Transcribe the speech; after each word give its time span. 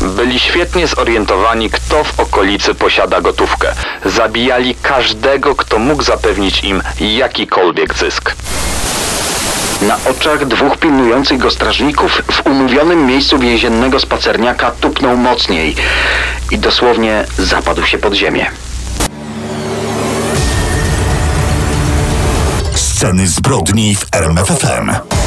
Byli 0.00 0.40
świetnie 0.40 0.86
zorientowani, 0.86 1.70
kto 1.70 2.04
w 2.04 2.20
okolicy 2.20 2.74
posiada 2.74 3.20
gotówkę. 3.20 3.74
Zabijali 4.04 4.74
każdego, 4.82 5.54
kto 5.54 5.78
mógł 5.78 6.02
zapewnić 6.02 6.64
im 6.64 6.82
jakikolwiek 7.00 7.94
zysk. 7.94 8.34
Na 9.82 9.98
oczach 10.10 10.46
dwóch 10.46 10.78
pilnujących 10.78 11.38
go 11.38 11.50
strażników 11.50 12.22
w 12.32 12.46
umówionym 12.46 13.06
miejscu 13.06 13.38
więziennego 13.38 14.00
spacerniaka 14.00 14.70
tupnął 14.70 15.16
mocniej 15.16 15.76
i 16.50 16.58
dosłownie 16.58 17.24
zapadł 17.38 17.86
się 17.86 17.98
pod 17.98 18.14
ziemię. 18.14 18.50
Sceny 22.74 23.28
zbrodni 23.28 23.96
w 23.96 24.06
RMFFM. 24.12 25.19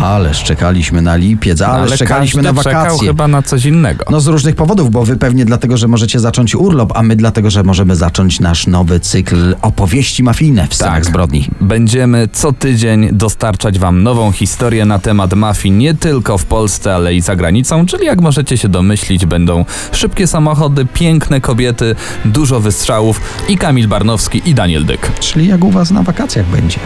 Ale 0.00 0.34
szczekaliśmy 0.34 1.02
na 1.02 1.16
lipiec, 1.16 1.62
ale, 1.62 1.74
Ale 1.82 1.96
szczekaliśmy 1.96 2.42
na 2.42 2.54
czekał 2.54 2.72
wakacje. 2.82 3.08
chyba 3.08 3.28
na 3.28 3.42
coś 3.42 3.64
innego. 3.64 4.04
No 4.10 4.20
z 4.20 4.26
różnych 4.26 4.54
powodów, 4.56 4.90
bo 4.90 5.04
wy 5.04 5.16
pewnie 5.16 5.44
dlatego, 5.44 5.76
że 5.76 5.88
możecie 5.88 6.20
zacząć 6.20 6.54
urlop, 6.54 6.92
a 6.96 7.02
my 7.02 7.16
dlatego, 7.16 7.50
że 7.50 7.62
możemy 7.62 7.96
zacząć 7.96 8.40
nasz 8.40 8.66
nowy 8.66 9.00
cykl 9.00 9.56
opowieści 9.62 10.22
mafijne 10.22 10.66
w 10.68 10.74
scenach 10.74 10.94
Tak. 10.94 11.04
zbrodni. 11.06 11.48
Będziemy 11.60 12.28
co 12.32 12.52
tydzień 12.52 13.08
dostarczać 13.12 13.78
Wam 13.78 14.02
nową 14.02 14.32
historię 14.32 14.84
na 14.84 14.98
temat 14.98 15.34
mafii 15.34 15.72
nie 15.74 15.94
tylko 15.94 16.38
w 16.38 16.44
Polsce, 16.44 16.94
ale 16.94 17.14
i 17.14 17.20
za 17.20 17.36
granicą, 17.36 17.86
czyli 17.86 18.06
jak 18.06 18.20
możecie 18.20 18.58
się 18.58 18.68
domyślić, 18.68 19.26
będą 19.26 19.64
szybkie 19.92 20.26
samochody, 20.26 20.86
piękne 20.94 21.40
kobiety, 21.40 21.94
dużo 22.24 22.60
wystrzałów 22.60 23.20
i 23.48 23.56
Kamil 23.58 23.88
Barnowski 23.88 24.42
i 24.46 24.54
Daniel 24.54 24.84
Dyk. 24.84 25.12
Czyli 25.20 25.48
jak 25.48 25.64
u 25.64 25.70
was 25.70 25.90
na 25.90 26.02
wakacjach 26.02 26.46
będzie. 26.46 26.78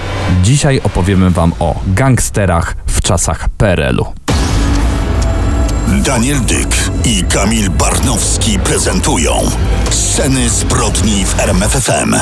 Dzisiaj 0.43 0.81
opowiemy 0.85 1.31
Wam 1.31 1.53
o 1.59 1.81
gangsterach 1.87 2.77
w 2.87 2.96
czasach 3.07 3.49
PRL-u. 3.49 4.05
Daniel 6.05 6.41
Dyk 6.41 6.91
i 7.05 7.25
Kamil 7.25 7.71
Barnowski 7.71 8.59
prezentują 8.59 9.33
Sceny 9.91 10.51
zbrodni 10.51 11.25
w 11.25 11.41
RMFFM. 11.41 12.15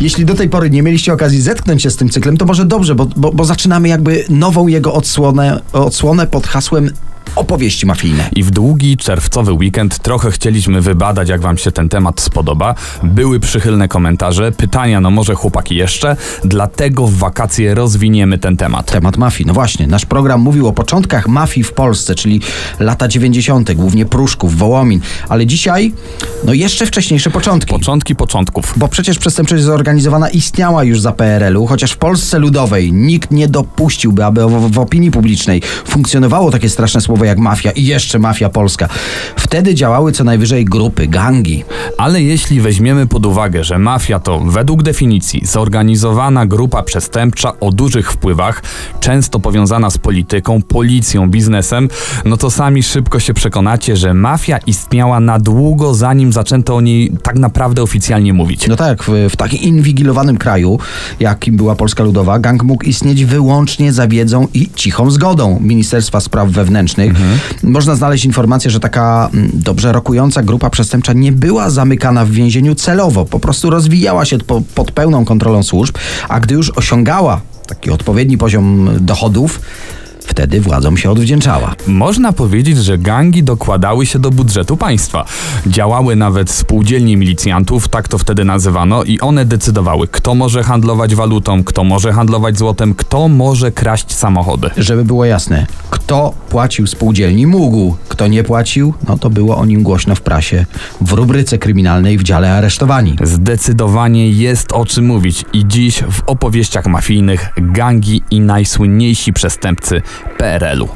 Jeśli 0.00 0.24
do 0.24 0.34
tej 0.34 0.48
pory 0.48 0.70
nie 0.70 0.82
mieliście 0.82 1.12
okazji 1.12 1.42
zetknąć 1.42 1.82
się 1.82 1.90
z 1.90 1.96
tym 1.96 2.08
cyklem, 2.08 2.36
to 2.36 2.44
może 2.44 2.64
dobrze, 2.64 2.94
bo, 2.94 3.06
bo, 3.16 3.32
bo 3.32 3.44
zaczynamy 3.44 3.88
jakby 3.88 4.24
nową 4.28 4.66
jego 4.66 4.94
odsłonę, 4.94 5.60
odsłonę 5.72 6.26
pod 6.26 6.46
hasłem 6.46 6.90
opowieści 7.36 7.86
mafijne. 7.86 8.28
I 8.36 8.42
w 8.42 8.50
długi 8.50 8.96
czerwcowy 8.96 9.52
weekend 9.52 9.98
trochę 9.98 10.30
chcieliśmy 10.30 10.80
wybadać, 10.80 11.28
jak 11.28 11.40
Wam 11.40 11.58
się 11.58 11.72
ten 11.72 11.88
temat 11.88 12.20
spodoba. 12.20 12.74
Były 13.02 13.40
przychylne 13.40 13.88
komentarze, 13.88 14.52
pytania, 14.52 15.00
no 15.00 15.10
może 15.10 15.34
chłopaki 15.34 15.76
jeszcze, 15.76 16.16
dlatego 16.44 17.06
w 17.06 17.14
wakacje 17.14 17.74
rozwiniemy 17.74 18.38
ten 18.38 18.56
temat. 18.56 18.92
Temat 18.92 19.16
mafii. 19.16 19.46
No 19.46 19.54
właśnie, 19.54 19.86
nasz 19.86 20.06
program 20.06 20.40
mówił 20.40 20.68
o 20.68 20.72
początkach 20.72 21.28
mafii 21.28 21.64
w 21.64 21.72
Polsce, 21.72 22.14
czyli 22.14 22.40
lata 22.80 23.08
90., 23.08 23.72
głównie 23.72 24.06
Pruszków, 24.06 24.56
Wołomin, 24.56 25.00
ale 25.28 25.46
dzisiaj, 25.46 25.92
no 26.44 26.52
jeszcze 26.52 26.86
wcześniejsze 26.86 27.30
początki. 27.30 27.74
Początki 27.74 28.16
początków. 28.16 28.74
Bo 28.76 28.88
przecież 28.88 29.18
przestępczość 29.18 29.62
zorganizowana 29.62 30.28
istniała 30.28 30.84
już 30.84 31.00
za 31.00 31.12
PRL-u, 31.12 31.66
chociaż 31.66 31.92
w 31.92 31.96
Polsce 31.96 32.38
Ludowej 32.38 32.92
nikt 32.92 33.30
nie 33.30 33.48
dopuściłby, 33.48 34.24
aby 34.24 34.46
w, 34.46 34.70
w 34.70 34.78
opinii 34.78 35.10
publicznej 35.10 35.62
funkcjonowało 35.86 36.50
takie 36.50 36.68
straszne 36.68 37.00
słowo 37.00 37.15
jak 37.24 37.38
mafia 37.38 37.70
i 37.70 37.84
jeszcze 37.84 38.18
mafia 38.18 38.48
polska. 38.48 38.88
Wtedy 39.36 39.74
działały 39.74 40.12
co 40.12 40.24
najwyżej 40.24 40.64
grupy, 40.64 41.06
gangi. 41.06 41.64
Ale 41.98 42.22
jeśli 42.22 42.60
weźmiemy 42.60 43.06
pod 43.06 43.26
uwagę, 43.26 43.64
że 43.64 43.78
mafia 43.78 44.18
to 44.18 44.40
według 44.40 44.82
definicji 44.82 45.40
zorganizowana 45.44 46.46
grupa 46.46 46.82
przestępcza 46.82 47.60
o 47.60 47.72
dużych 47.72 48.12
wpływach, 48.12 48.62
często 49.00 49.40
powiązana 49.40 49.90
z 49.90 49.98
polityką, 49.98 50.62
policją, 50.62 51.30
biznesem, 51.30 51.88
no 52.24 52.36
to 52.36 52.50
sami 52.50 52.82
szybko 52.82 53.20
się 53.20 53.34
przekonacie, 53.34 53.96
że 53.96 54.14
mafia 54.14 54.58
istniała 54.58 55.20
na 55.20 55.38
długo 55.38 55.94
zanim 55.94 56.32
zaczęto 56.32 56.76
o 56.76 56.80
niej 56.80 57.12
tak 57.22 57.38
naprawdę 57.38 57.82
oficjalnie 57.82 58.32
mówić. 58.32 58.68
No 58.68 58.76
tak, 58.76 59.02
w, 59.02 59.10
w 59.30 59.36
takim 59.36 59.60
inwigilowanym 59.60 60.38
kraju, 60.38 60.78
jakim 61.20 61.56
była 61.56 61.74
Polska 61.74 62.04
Ludowa, 62.04 62.38
gang 62.38 62.62
mógł 62.62 62.84
istnieć 62.84 63.24
wyłącznie 63.24 63.92
za 63.92 64.08
wiedzą 64.08 64.48
i 64.54 64.70
cichą 64.74 65.10
zgodą 65.10 65.58
Ministerstwa 65.60 66.20
Spraw 66.20 66.48
Wewnętrznych. 66.48 67.05
Można 67.62 67.96
znaleźć 67.96 68.24
informację, 68.24 68.70
że 68.70 68.80
taka 68.80 69.30
mm, 69.34 69.50
dobrze 69.54 69.92
rokująca 69.92 70.42
grupa 70.42 70.70
przestępcza 70.70 71.12
nie 71.12 71.32
była 71.32 71.70
zamykana 71.70 72.24
w 72.24 72.30
więzieniu 72.30 72.74
celowo, 72.74 73.24
po 73.24 73.40
prostu 73.40 73.70
rozwijała 73.70 74.24
się 74.24 74.38
po, 74.38 74.62
pod 74.74 74.92
pełną 74.92 75.24
kontrolą 75.24 75.62
służb, 75.62 75.96
a 76.28 76.40
gdy 76.40 76.54
już 76.54 76.70
osiągała 76.70 77.40
taki 77.66 77.90
odpowiedni 77.90 78.38
poziom 78.38 78.90
dochodów, 79.00 79.60
wtedy 80.26 80.60
władzom 80.60 80.96
się 80.96 81.10
odwdzięczała. 81.10 81.74
Można 81.86 82.32
powiedzieć, 82.32 82.78
że 82.78 82.98
gangi 82.98 83.42
dokładały 83.42 84.06
się 84.06 84.18
do 84.18 84.30
budżetu 84.30 84.76
państwa. 84.76 85.24
Działały 85.66 86.16
nawet 86.16 86.50
spółdzielnie 86.50 87.16
milicjantów, 87.16 87.88
tak 87.88 88.08
to 88.08 88.18
wtedy 88.18 88.44
nazywano, 88.44 89.04
i 89.04 89.20
one 89.20 89.44
decydowały, 89.44 90.08
kto 90.08 90.34
może 90.34 90.62
handlować 90.62 91.14
walutą, 91.14 91.64
kto 91.64 91.84
może 91.84 92.12
handlować 92.12 92.58
złotem, 92.58 92.94
kto 92.94 93.28
może 93.28 93.72
kraść 93.72 94.14
samochody. 94.14 94.70
Żeby 94.76 95.04
było 95.04 95.24
jasne, 95.24 95.66
kto 95.90 96.34
płacił 96.48 96.86
spółdzielni 96.86 97.46
mógł, 97.46 97.96
kto 98.08 98.26
nie 98.26 98.44
płacił, 98.44 98.94
no 99.08 99.18
to 99.18 99.30
było 99.30 99.56
o 99.56 99.66
nim 99.66 99.82
głośno 99.82 100.14
w 100.14 100.20
prasie, 100.20 100.66
w 101.00 101.12
rubryce 101.12 101.58
kryminalnej 101.58 102.18
w 102.18 102.22
dziale 102.22 102.52
aresztowani. 102.52 103.16
Zdecydowanie 103.22 104.30
jest 104.30 104.72
o 104.72 104.86
czym 104.86 105.06
mówić 105.06 105.44
i 105.52 105.66
dziś 105.66 106.02
w 106.10 106.22
opowieściach 106.26 106.86
mafijnych 106.86 107.48
gangi 107.56 108.22
i 108.30 108.40
najsłynniejsi 108.40 109.32
przestępcy 109.32 110.02
PRL-u. 110.38 110.88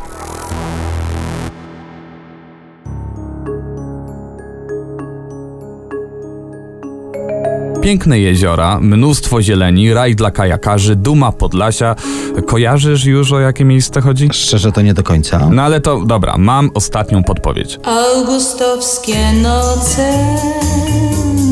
Piękne 7.81 8.21
jeziora, 8.21 8.81
mnóstwo 8.81 9.43
zieleni, 9.43 9.95
raj 9.95 10.15
dla 10.15 10.31
kajakarzy, 10.31 10.97
duma 10.97 11.33
Podlasia. 11.33 11.97
Kojarzysz 12.47 13.05
już 13.05 13.33
o 13.33 13.41
jakie 13.41 13.65
miejsce 13.65 14.01
chodzi? 14.01 14.29
Szczerze 14.33 14.73
to 14.73 14.83
nie 14.83 14.95
do 14.95 15.03
końca. 15.03 15.49
No 15.53 15.63
ale 15.63 15.81
to 15.81 16.01
dobra, 16.07 16.35
mam 16.39 16.71
ostatnią 16.75 17.23
podpowiedź. 17.23 17.79
Augustowskie 17.85 19.33
noce 19.33 20.13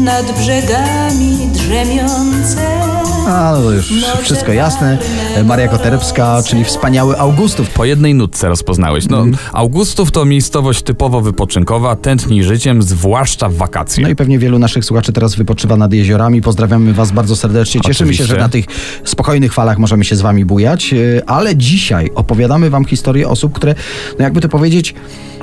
nad 0.05 0.39
brzegami 0.39 1.49
drzemiące. 1.53 2.98
A, 3.29 3.53
no 3.53 3.63
to 3.63 3.73
już 3.73 3.93
wszystko 4.23 4.53
jasne. 4.53 4.99
Maria 5.45 5.69
Koterbska, 5.69 6.43
czyli 6.47 6.65
wspaniały 6.65 7.19
Augustów. 7.19 7.71
Po 7.71 7.85
jednej 7.85 8.15
nutce 8.15 8.49
rozpoznałeś. 8.49 9.09
No, 9.09 9.25
Augustów 9.53 10.11
to 10.11 10.25
miejscowość 10.25 10.83
typowo 10.83 11.21
wypoczynkowa, 11.21 11.97
tętni 11.97 12.45
życiem, 12.45 12.83
zwłaszcza 12.83 13.49
w 13.49 13.55
wakacje. 13.55 14.03
No 14.03 14.09
i 14.09 14.17
pewnie 14.17 14.39
wielu 14.39 14.59
naszych 14.59 14.85
słuchaczy 14.85 15.13
teraz 15.13 15.35
wypoczywa 15.35 15.77
nad 15.77 15.93
jeziorami. 15.93 16.43
Pozdrawiamy 16.43 16.93
Was 16.93 17.13
bardzo 17.13 17.37
serdecznie. 17.37 17.81
Cieszymy 17.81 18.15
się, 18.15 18.23
Oczywiście. 18.23 18.35
że 18.35 18.41
na 18.41 18.49
tych 18.49 18.65
spokojnych 19.05 19.53
falach 19.53 19.79
możemy 19.79 20.05
się 20.05 20.17
z 20.17 20.21
Wami 20.21 20.45
bujać. 20.45 20.93
Yy, 20.93 21.23
Ale 21.27 21.57
dzisiaj 21.57 22.11
opowiadamy 22.15 22.71
Wam 22.71 22.85
historię 22.85 23.29
osób, 23.29 23.53
które, 23.53 23.75
no 24.19 24.25
jakby 24.25 24.41
to 24.41 24.49
powiedzieć, 24.49 24.95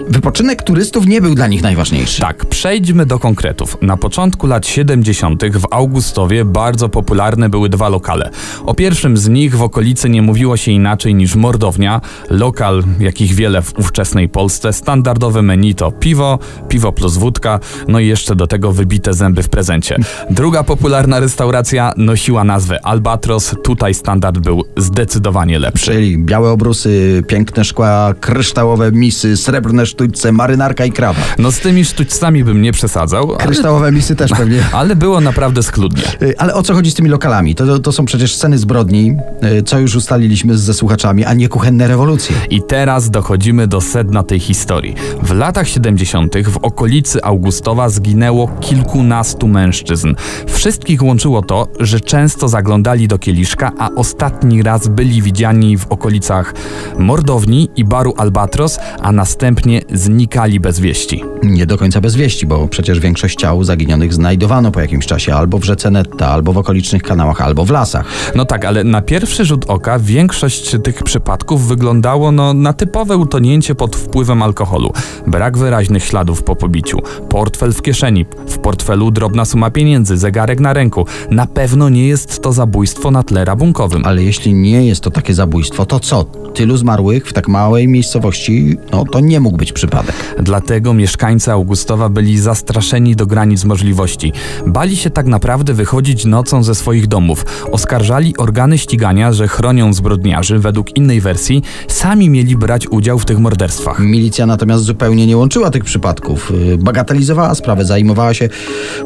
wypoczynek 0.10 0.64
turystów 0.64 1.08
nie 1.08 1.22
był 1.22 1.36
dla 1.36 1.48
nich 1.48 1.62
najważniejszy. 1.62 2.22
Tak, 2.22 2.46
przejdźmy 2.46 3.06
do 3.06 3.20
konkretów. 3.20 3.78
Na 3.82 3.98
początku 3.98 4.48
lat 4.48 4.68
70. 4.68 5.44
w 5.44 5.66
Augustowie 5.72 6.46
bardzo 6.46 6.90
popularne 6.90 7.50
były 7.50 7.70
dwa 7.76 7.90
lokale. 7.90 8.30
O 8.66 8.74
pierwszym 8.74 9.18
z 9.18 9.30
nich 9.30 9.56
w 9.58 9.62
okolicy 9.62 10.10
nie 10.10 10.22
mówiło 10.22 10.58
się 10.58 10.72
inaczej 10.72 11.16
niż 11.16 11.36
mordownia, 11.36 12.02
lokal, 12.30 12.84
jakich 13.00 13.34
wiele 13.34 13.62
w 13.62 13.80
ówczesnej 13.80 14.30
Polsce. 14.30 14.74
Standardowe 14.74 15.42
menu 15.42 15.76
to 15.76 15.92
piwo, 15.92 16.40
piwo 16.70 16.92
plus 16.92 17.18
wódka, 17.18 17.60
no 17.88 18.00
i 18.00 18.08
jeszcze 18.08 18.36
do 18.36 18.48
tego 18.48 18.72
wybite 18.72 19.14
zęby 19.14 19.44
w 19.44 19.50
prezencie. 19.50 19.96
Druga 20.30 20.64
popularna 20.64 21.20
restauracja 21.20 21.94
nosiła 21.98 22.44
nazwę 22.44 22.86
Albatros. 22.86 23.56
Tutaj 23.64 23.94
standard 23.94 24.38
był 24.40 24.64
zdecydowanie 24.78 25.60
lepszy. 25.60 25.86
Czyli 25.86 26.18
białe 26.18 26.50
obrusy, 26.52 27.24
piękne 27.28 27.64
szkła, 27.66 28.14
kryształowe 28.20 28.92
misy, 28.92 29.38
srebrne 29.38 29.86
sztućce, 29.86 30.32
marynarka 30.32 30.86
i 30.86 30.92
krawat. 30.92 31.36
No 31.40 31.52
z 31.52 31.60
tymi 31.60 31.86
sztućcami 31.86 32.44
bym 32.44 32.62
nie 32.62 32.72
przesadzał, 32.72 33.30
ale, 33.30 33.38
Kryształowe 33.46 33.92
misy 33.92 34.16
też 34.16 34.32
pewnie. 34.40 34.64
ale 34.74 34.96
było 34.96 35.22
naprawdę 35.22 35.64
schludnie. 35.64 36.04
Y, 36.22 36.38
Ale 36.38 36.54
o 36.54 36.64
co 36.64 36.74
chodzi 36.74 36.92
z 36.92 36.94
tymi 36.94 37.10
lokalami? 37.10 37.56
To, 37.56 37.65
to, 37.66 37.80
to 37.80 37.92
są 37.92 38.06
przecież 38.06 38.36
sceny 38.36 38.58
zbrodni, 38.58 39.16
y, 39.60 39.64
co 39.64 39.80
już 39.80 39.96
ustaliliśmy 39.96 40.58
ze 40.58 40.74
słuchaczami, 40.74 41.26
a 41.26 41.34
nie 41.34 41.50
kuchenne 41.50 41.88
rewolucje. 41.88 42.36
I 42.50 42.62
teraz 42.62 43.10
dochodzimy 43.10 43.68
do 43.68 43.82
sedna 43.82 44.24
tej 44.24 44.40
historii. 44.40 44.96
W 45.24 45.32
latach 45.32 45.68
70. 45.68 46.36
w 46.44 46.58
okolicy 46.58 47.24
Augustowa 47.24 47.90
zginęło 47.90 48.48
kilkunastu 48.48 49.48
mężczyzn. 49.48 50.16
Wszystkich 50.48 51.04
łączyło 51.04 51.42
to, 51.42 51.68
że 51.80 52.00
często 52.00 52.48
zaglądali 52.48 53.08
do 53.08 53.20
kieliszka, 53.20 53.72
a 53.80 53.90
ostatni 53.96 54.64
raz 54.64 54.88
byli 54.88 55.22
widziani 55.22 55.78
w 55.78 55.88
okolicach 55.88 56.54
mordowni 57.00 57.70
i 57.76 57.86
baru 57.86 58.14
Albatros, 58.18 58.80
a 59.02 59.12
następnie 59.12 59.82
znikali 59.94 60.60
bez 60.60 60.80
wieści. 60.80 61.24
Nie 61.44 61.66
do 61.66 61.78
końca 61.78 62.02
bez 62.02 62.16
wieści, 62.16 62.48
bo 62.48 62.68
przecież 62.68 63.00
większość 63.00 63.36
ciał 63.36 63.64
zaginionych 63.64 64.14
znajdowano 64.14 64.72
po 64.72 64.82
jakimś 64.82 65.06
czasie 65.06 65.34
albo 65.36 65.58
w 65.58 65.64
rzece 65.64 65.92
Netta, 65.92 66.28
albo 66.28 66.54
w 66.54 66.58
okolicznych 66.58 67.04
kanałach, 67.04 67.42
albo 67.46 67.66
w 67.66 67.72
lasach. 67.72 68.06
No 68.36 68.46
tak, 68.46 68.66
ale 68.66 68.84
na 68.84 69.02
pierwszy 69.02 69.46
rzut 69.46 69.66
oka 69.68 70.00
większość 70.00 70.76
tych 70.84 71.04
przypadków 71.04 71.68
wyglądało 71.68 72.32
no, 72.32 72.54
na 72.54 72.74
typowe 72.74 73.18
utonięcie 73.18 73.76
pod 73.76 73.96
wpływem 73.96 74.44
alkoholu. 74.44 74.94
Brak 75.28 75.58
wyraźnych 75.58 76.04
śladów 76.04 76.44
po 76.44 76.56
pobiciu, 76.56 77.00
portfel 77.30 77.74
w 77.74 77.82
kieszeni, 77.82 78.26
w 78.48 78.58
portfelu 78.58 79.12
drobna 79.12 79.46
suma 79.46 79.72
pieniędzy, 79.72 80.18
zegarek 80.18 80.60
na 80.60 80.74
ręku. 80.74 81.06
Na 81.32 81.48
pewno 81.48 81.90
nie 81.90 82.08
jest 82.08 82.42
to 82.42 82.54
zabójstwo 82.54 83.12
na 83.12 83.24
tle 83.24 83.46
rabunkowym. 83.46 84.06
Ale 84.06 84.24
jeśli 84.24 84.54
nie 84.54 84.86
jest 84.86 85.02
to 85.02 85.12
takie 85.12 85.34
zabójstwo, 85.34 85.86
to 85.86 86.00
co? 86.00 86.24
Tylu 86.54 86.78
zmarłych 86.78 87.28
w 87.28 87.34
tak 87.34 87.48
małej 87.48 87.88
miejscowości, 87.88 88.78
no 88.92 89.06
to 89.06 89.20
nie 89.20 89.40
mógł 89.40 89.58
być 89.58 89.74
przypadek. 89.74 90.16
Dlatego 90.40 90.94
mieszkańcy 90.94 91.52
Augustowa 91.52 92.10
byli 92.10 92.40
zastraszeni 92.40 93.16
do 93.16 93.26
granic 93.26 93.66
możliwości. 93.66 94.34
Bali 94.68 94.98
się 94.98 95.10
tak 95.10 95.26
naprawdę 95.26 95.74
wychodzić 95.74 96.26
nocą 96.26 96.64
ze 96.64 96.76
swoich 96.76 97.08
domów. 97.08 97.35
Oskarżali 97.72 98.38
organy 98.38 98.78
ścigania, 98.78 99.34
że 99.34 99.48
chronią 99.48 99.94
zbrodniarzy. 99.94 100.60
Według 100.60 100.98
innej 100.98 101.22
wersji 101.22 101.64
sami 101.88 102.30
mieli 102.30 102.58
brać 102.58 102.88
udział 102.88 103.20
w 103.20 103.26
tych 103.26 103.40
morderstwach. 103.40 104.00
Milicja 104.00 104.46
natomiast 104.46 104.84
zupełnie 104.84 105.28
nie 105.28 105.38
łączyła 105.38 105.72
tych 105.72 105.84
przypadków. 105.84 106.52
Yy, 106.68 106.78
Bagatelizowała 106.78 107.56
sprawę, 107.56 107.86
zajmowała 107.86 108.34
się 108.34 108.50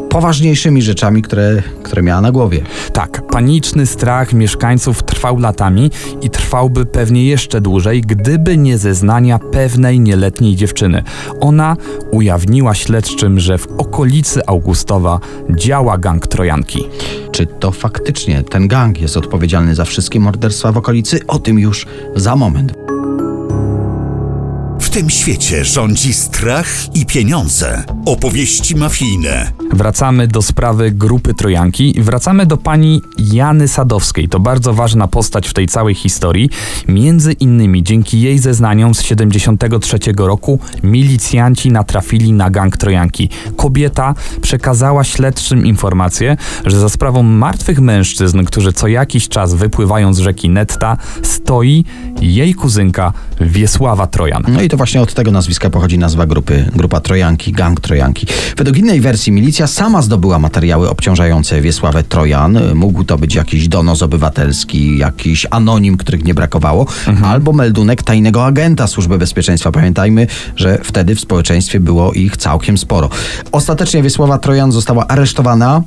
poważniejszymi 0.09 0.81
rzeczami, 0.81 1.21
które, 1.21 1.61
które 1.83 2.01
miała 2.01 2.21
na 2.21 2.31
głowie. 2.31 2.61
Tak, 2.93 3.27
paniczny 3.27 3.85
strach 3.85 4.33
mieszkańców 4.33 5.03
trwał 5.03 5.39
latami 5.39 5.91
i 6.21 6.29
trwałby 6.29 6.85
pewnie 6.85 7.25
jeszcze 7.25 7.61
dłużej, 7.61 8.01
gdyby 8.01 8.57
nie 8.57 8.77
zeznania 8.77 9.39
pewnej 9.39 9.99
nieletniej 9.99 10.55
dziewczyny. 10.55 11.03
Ona 11.39 11.77
ujawniła 12.11 12.73
śledczym, 12.73 13.39
że 13.39 13.57
w 13.57 13.67
okolicy 13.77 14.41
Augustowa 14.47 15.19
działa 15.49 15.97
gang 15.97 16.27
Trojanki. 16.27 16.85
Czy 17.39 17.45
to 17.45 17.71
faktycznie 17.71 18.43
ten 18.43 18.67
gang 18.67 19.01
jest 19.01 19.17
odpowiedzialny 19.17 19.75
za 19.75 19.85
wszystkie 19.85 20.19
morderstwa 20.19 20.71
w 20.71 20.77
okolicy? 20.77 21.19
O 21.27 21.39
tym 21.39 21.59
już 21.59 21.85
za 22.15 22.35
moment. 22.35 22.88
W 24.99 25.01
tym 25.01 25.09
świecie 25.09 25.65
rządzi 25.65 26.13
strach 26.13 26.95
i 26.95 27.05
pieniądze. 27.05 27.83
Opowieści 28.05 28.75
mafijne. 28.75 29.51
Wracamy 29.73 30.27
do 30.27 30.41
sprawy 30.41 30.91
grupy 30.91 31.33
Trojanki. 31.33 31.95
Wracamy 32.01 32.45
do 32.45 32.57
pani 32.57 33.01
Jany 33.17 33.67
Sadowskiej. 33.67 34.29
To 34.29 34.39
bardzo 34.39 34.73
ważna 34.73 35.07
postać 35.07 35.47
w 35.47 35.53
tej 35.53 35.67
całej 35.67 35.95
historii. 35.95 36.49
Między 36.87 37.31
innymi 37.33 37.83
dzięki 37.83 38.21
jej 38.21 38.39
zeznaniom 38.39 38.95
z 38.95 39.01
73 39.01 39.97
roku 40.17 40.59
milicjanci 40.83 41.71
natrafili 41.71 42.33
na 42.33 42.49
gang 42.49 42.77
Trojanki. 42.77 43.29
Kobieta 43.55 44.15
przekazała 44.41 45.03
śledczym 45.03 45.65
informację, 45.65 46.37
że 46.65 46.79
za 46.79 46.89
sprawą 46.89 47.23
martwych 47.23 47.79
mężczyzn, 47.79 48.43
którzy 48.43 48.73
co 48.73 48.87
jakiś 48.87 49.29
czas 49.29 49.53
wypływają 49.53 50.13
z 50.13 50.19
rzeki 50.19 50.49
Netta, 50.49 50.97
stoi 51.23 51.85
jej 52.21 52.53
kuzynka 52.53 53.13
Wiesława 53.41 54.07
Trojan. 54.07 54.43
No 54.47 54.61
i 54.61 54.69
to 54.69 54.77
właśnie 54.77 54.88
od 54.97 55.13
tego 55.13 55.31
nazwiska 55.31 55.69
pochodzi 55.69 55.97
nazwa 55.97 56.25
grupy, 56.25 56.65
grupa 56.75 56.99
Trojanki, 56.99 57.51
gang 57.51 57.81
Trojanki. 57.81 58.27
Według 58.57 58.77
innej 58.77 59.01
wersji 59.01 59.31
milicja 59.31 59.67
sama 59.67 60.01
zdobyła 60.01 60.39
materiały 60.39 60.89
obciążające 60.89 61.61
Wiesławę 61.61 62.03
Trojan. 62.03 62.59
Mógł 62.75 63.03
to 63.03 63.17
być 63.17 63.35
jakiś 63.35 63.67
donos 63.67 64.01
obywatelski, 64.01 64.97
jakiś 64.97 65.47
anonim, 65.51 65.97
których 65.97 66.23
nie 66.23 66.33
brakowało, 66.33 66.85
albo 67.23 67.53
meldunek 67.53 68.03
tajnego 68.03 68.45
agenta 68.45 68.87
Służby 68.87 69.17
Bezpieczeństwa. 69.17 69.71
Pamiętajmy, 69.71 70.27
że 70.55 70.79
wtedy 70.83 71.15
w 71.15 71.19
społeczeństwie 71.19 71.79
było 71.79 72.13
ich 72.13 72.37
całkiem 72.37 72.77
sporo. 72.77 73.09
Ostatecznie 73.51 74.03
Wiesława 74.03 74.37
Trojan 74.37 74.71
została 74.71 75.07
aresztowana 75.07 75.81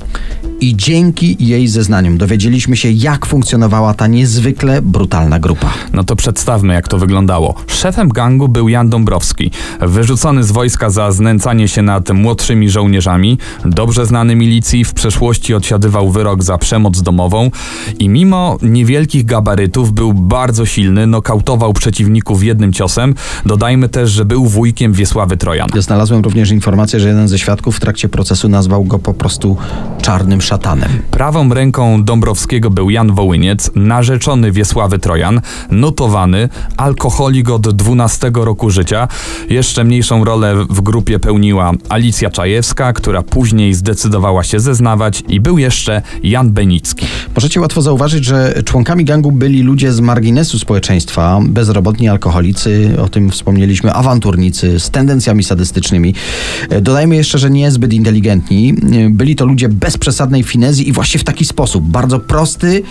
i 0.61 0.77
dzięki 0.77 1.37
jej 1.41 1.69
zeznaniom 1.69 2.19
dowiedzieliśmy 2.19 2.77
się, 2.77 2.91
jak 2.91 3.27
funkcjonowała 3.27 3.95
ta 3.95 4.07
niezwykle 4.07 4.83
brutalna 4.83 5.39
grupa. 5.39 5.73
No 5.93 6.05
to 6.05 6.17
przedstawmy, 6.17 6.75
jak 6.75 6.89
to 6.89 6.99
wyglądało. 6.99 7.55
Szefem 7.67 8.09
gangu 8.09 8.49
był 8.49 8.69
Jan 8.69 8.82
Dąbrowski, 8.89 9.51
wyrzucony 9.81 10.45
z 10.45 10.53
wojska 10.53 10.91
za 10.91 11.13
znęcanie 11.13 11.69
się 11.69 11.83
nad 11.83 12.11
młodszymi 12.11 12.71
żołnierzami, 12.71 13.39
dobrze 13.65 14.07
znany 14.07 14.37
milicji, 14.37 14.85
w 14.85 14.93
przeszłości 14.93 15.55
odsiadywał 15.55 16.11
wyrok 16.11 16.43
za 16.43 16.59
przemoc 16.59 17.03
domową 17.03 17.51
i 17.99 18.09
mimo 18.09 18.59
niewielkich 18.63 19.25
gabarytów 19.25 19.93
był 19.93 20.15
bardzo 20.15 20.67
silny, 20.67 21.07
nokautował 21.07 21.73
przeciwników 21.73 22.45
jednym 22.45 22.73
ciosem. 22.73 23.15
Dodajmy 23.47 23.89
też, 23.89 24.11
że 24.11 24.25
był 24.25 24.47
wujkiem 24.47 24.93
Wiesławy 24.93 25.37
Trojan. 25.37 25.69
Znalazłem 25.79 26.23
również 26.23 26.51
informację, 26.51 27.01
że 27.01 27.09
jeden 27.09 27.29
ze 27.29 27.39
świadków 27.39 27.77
w 27.77 27.81
trakcie 27.81 28.09
procesu 28.09 28.49
nazwał 28.49 28.85
go 28.85 28.99
po 28.99 29.15
prostu 29.15 29.57
czarnym 30.03 30.41
szatanem. 30.41 30.91
Prawą 31.11 31.55
ręką 31.55 32.05
Dąbrowskiego 32.05 32.71
był 32.71 32.91
Jan 32.91 33.15
Wołyniec, 33.15 33.71
narzeczony 33.75 34.53
Wiesławy 34.53 34.99
Trojan, 34.99 35.41
notowany, 35.71 36.49
alkoholik 36.77 37.51
od 37.51 37.69
12 37.69 38.31
roku 38.35 38.71
życia. 38.73 39.09
Jeszcze 39.51 39.85
mniejszą 39.85 40.25
rolę 40.25 40.55
w 40.71 40.81
grupie 40.81 41.19
pełniła 41.19 41.73
Alicja 41.89 42.31
Czajewska, 42.31 42.93
która 42.93 43.23
później 43.23 43.75
zdecydowała 43.75 44.45
się 44.45 44.61
zeznawać 44.61 45.23
i 45.29 45.41
był 45.41 45.59
jeszcze 45.59 46.03
Jan 46.23 46.51
Benicki. 46.51 47.07
Możecie 47.35 47.61
łatwo 47.61 47.83
zauważyć, 47.83 48.25
że 48.25 48.63
członkami 48.65 49.05
gangu 49.05 49.33
byli 49.33 49.63
ludzie 49.63 49.93
z 49.93 50.01
marginesu 50.01 50.59
społeczeństwa, 50.59 51.41
bezrobotni 51.47 52.09
alkoholicy, 52.09 52.97
o 53.05 53.09
tym 53.09 53.31
wspomnieliśmy, 53.31 53.93
awanturnicy 53.93 54.81
z 54.81 54.91
tendencjami 54.91 55.45
sadystycznymi. 55.45 56.15
E, 56.69 56.81
Dodajmy 56.81 57.17
jeszcze, 57.17 57.39
że 57.39 57.51
niezbyt 57.51 57.93
inteligentni. 57.93 58.75
E, 59.07 59.11
Byli 59.11 59.37
to 59.37 59.45
ludzie 59.47 59.69
bez 59.69 59.99
przesadnej 59.99 60.43
finezji 60.43 60.89
i 60.89 60.93
właśnie 60.93 61.21
w 61.21 61.25
taki 61.25 61.45
sposób, 61.45 61.85
bardzo 61.85 62.21
prosty, 62.21 62.83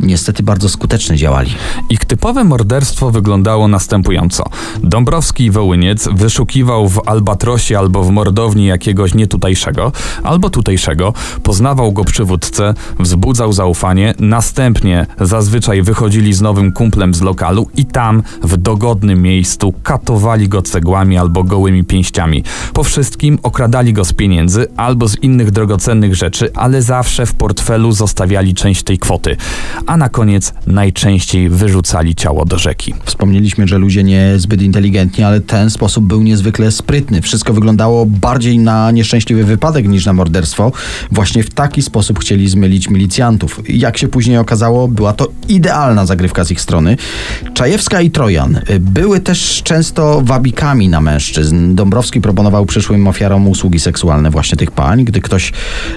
niestety 0.00 0.42
bardzo 0.42 0.68
skuteczny 0.68 1.16
działali. 1.16 1.50
Ich 1.90 2.04
typowe 2.04 2.44
morderstwo 2.44 3.10
wyglądało 3.10 3.68
następująco. 3.68 4.44
Dąbrowski 4.82 5.23
i 5.40 5.50
Wołyniec 5.50 6.08
wyszukiwał 6.12 6.88
w 6.88 7.08
Albatrosie 7.08 7.78
albo 7.78 8.04
w 8.04 8.10
mordowni 8.10 8.66
jakiegoś 8.66 9.14
nietutejszego, 9.14 9.92
albo 10.22 10.50
tutejszego, 10.50 11.12
poznawał 11.42 11.92
go 11.92 12.04
przywódcę, 12.04 12.74
wzbudzał 13.00 13.52
zaufanie, 13.52 14.14
następnie 14.18 15.06
zazwyczaj 15.20 15.82
wychodzili 15.82 16.32
z 16.32 16.40
nowym 16.40 16.72
kumplem 16.72 17.14
z 17.14 17.22
lokalu 17.22 17.68
i 17.76 17.84
tam, 17.84 18.22
w 18.42 18.56
dogodnym 18.56 19.22
miejscu, 19.22 19.74
katowali 19.82 20.48
go 20.48 20.62
cegłami 20.62 21.18
albo 21.18 21.44
gołymi 21.44 21.84
pięściami. 21.84 22.44
Po 22.72 22.84
wszystkim 22.84 23.38
okradali 23.42 23.92
go 23.92 24.04
z 24.04 24.12
pieniędzy 24.12 24.66
albo 24.76 25.08
z 25.08 25.22
innych 25.22 25.50
drogocennych 25.50 26.14
rzeczy, 26.14 26.50
ale 26.54 26.82
zawsze 26.82 27.26
w 27.26 27.34
portfelu 27.34 27.92
zostawiali 27.92 28.54
część 28.54 28.82
tej 28.82 28.98
kwoty, 28.98 29.36
a 29.86 29.96
na 29.96 30.08
koniec 30.08 30.54
najczęściej 30.66 31.48
wyrzucali 31.48 32.14
ciało 32.14 32.44
do 32.44 32.58
rzeki. 32.58 32.94
Wspomnieliśmy, 33.04 33.68
że 33.68 33.78
ludzie 33.78 34.04
niezbyt 34.04 34.62
inteligentni, 34.62 35.13
ale 35.22 35.40
ten 35.40 35.70
sposób 35.70 36.04
był 36.04 36.22
niezwykle 36.22 36.70
sprytny. 36.70 37.22
Wszystko 37.22 37.52
wyglądało 37.52 38.06
bardziej 38.06 38.58
na 38.58 38.90
nieszczęśliwy 38.90 39.44
wypadek 39.44 39.88
niż 39.88 40.06
na 40.06 40.12
morderstwo. 40.12 40.72
Właśnie 41.12 41.42
w 41.42 41.50
taki 41.50 41.82
sposób 41.82 42.18
chcieli 42.18 42.48
zmylić 42.48 42.90
milicjantów. 42.90 43.60
Jak 43.68 43.98
się 43.98 44.08
później 44.08 44.38
okazało, 44.38 44.88
była 44.88 45.12
to 45.12 45.28
idealna 45.48 46.06
zagrywka 46.06 46.44
z 46.44 46.50
ich 46.50 46.60
strony. 46.60 46.96
Czajewska 47.54 48.00
i 48.00 48.10
Trojan 48.10 48.56
y, 48.56 48.80
były 48.80 49.20
też 49.20 49.62
często 49.62 50.20
wabikami 50.24 50.88
na 50.88 51.00
mężczyzn. 51.00 51.74
Dąbrowski 51.74 52.20
proponował 52.20 52.66
przyszłym 52.66 53.08
ofiarom 53.08 53.48
usługi 53.48 53.80
seksualne 53.80 54.30
właśnie 54.30 54.58
tych 54.58 54.70
pań. 54.70 55.04
Gdy 55.04 55.20
ktoś 55.20 55.52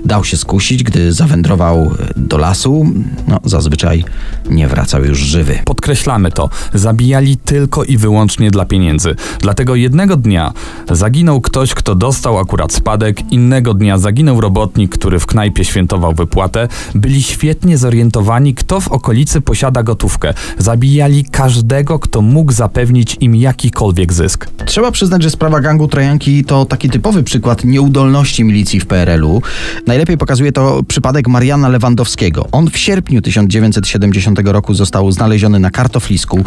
dał 0.05 0.23
się 0.23 0.37
skusić, 0.37 0.83
gdy 0.83 1.13
zawędrował 1.13 1.85
y, 1.85 2.13
do 2.15 2.37
lasu, 2.37 2.85
no 3.27 3.39
zazwyczaj 3.43 4.03
nie 4.49 4.67
wracał 4.67 5.05
już 5.05 5.19
żywy. 5.19 5.59
Podkreślamy 5.65 6.31
to, 6.31 6.49
zabijali 6.73 7.37
tylko 7.37 7.83
i 7.83 7.97
wyłącznie 7.97 8.51
dla 8.51 8.65
pieniędzy. 8.65 9.06
Dlatego 9.41 9.75
jednego 9.75 10.17
dnia 10.17 10.53
zaginął 10.91 11.41
ktoś, 11.41 11.73
kto 11.73 11.95
dostał 11.95 12.39
akurat 12.39 12.73
spadek, 12.73 13.31
innego 13.31 13.73
dnia 13.73 13.97
zaginął 13.97 14.41
robotnik, 14.41 14.91
który 14.91 15.19
w 15.19 15.25
knajpie 15.25 15.65
świętował 15.65 16.13
wypłatę. 16.13 16.67
Byli 16.95 17.23
świetnie 17.23 17.77
zorientowani, 17.77 18.53
kto 18.53 18.79
w 18.79 18.87
okolicy 18.87 19.41
posiada 19.41 19.83
gotówkę. 19.83 20.33
Zabijali 20.57 21.25
każdego, 21.25 21.99
kto 21.99 22.21
mógł 22.21 22.51
zapewnić 22.51 23.17
im 23.19 23.35
jakikolwiek 23.35 24.13
zysk. 24.13 24.47
Trzeba 24.65 24.91
przyznać, 24.91 25.23
że 25.23 25.29
sprawa 25.29 25.59
gangu 25.61 25.87
Trojanki 25.87 26.43
to 26.43 26.65
taki 26.65 26.89
typowy 26.89 27.23
przykład 27.23 27.63
nieudolności 27.63 28.43
milicji 28.43 28.79
w 28.79 28.85
PRL-u. 28.85 29.41
Najlepiej 29.87 30.17
pokazuje 30.17 30.51
to 30.51 30.83
przypadek 30.87 31.27
Mariana 31.27 31.69
Lewandowskiego. 31.69 32.47
On 32.51 32.69
w 32.69 32.77
sierpniu 32.77 33.21
1970 33.21 34.39
roku 34.45 34.73
został 34.73 35.11
znaleziony 35.11 35.59
na 35.59 35.71
kartoflisku, 35.71 36.43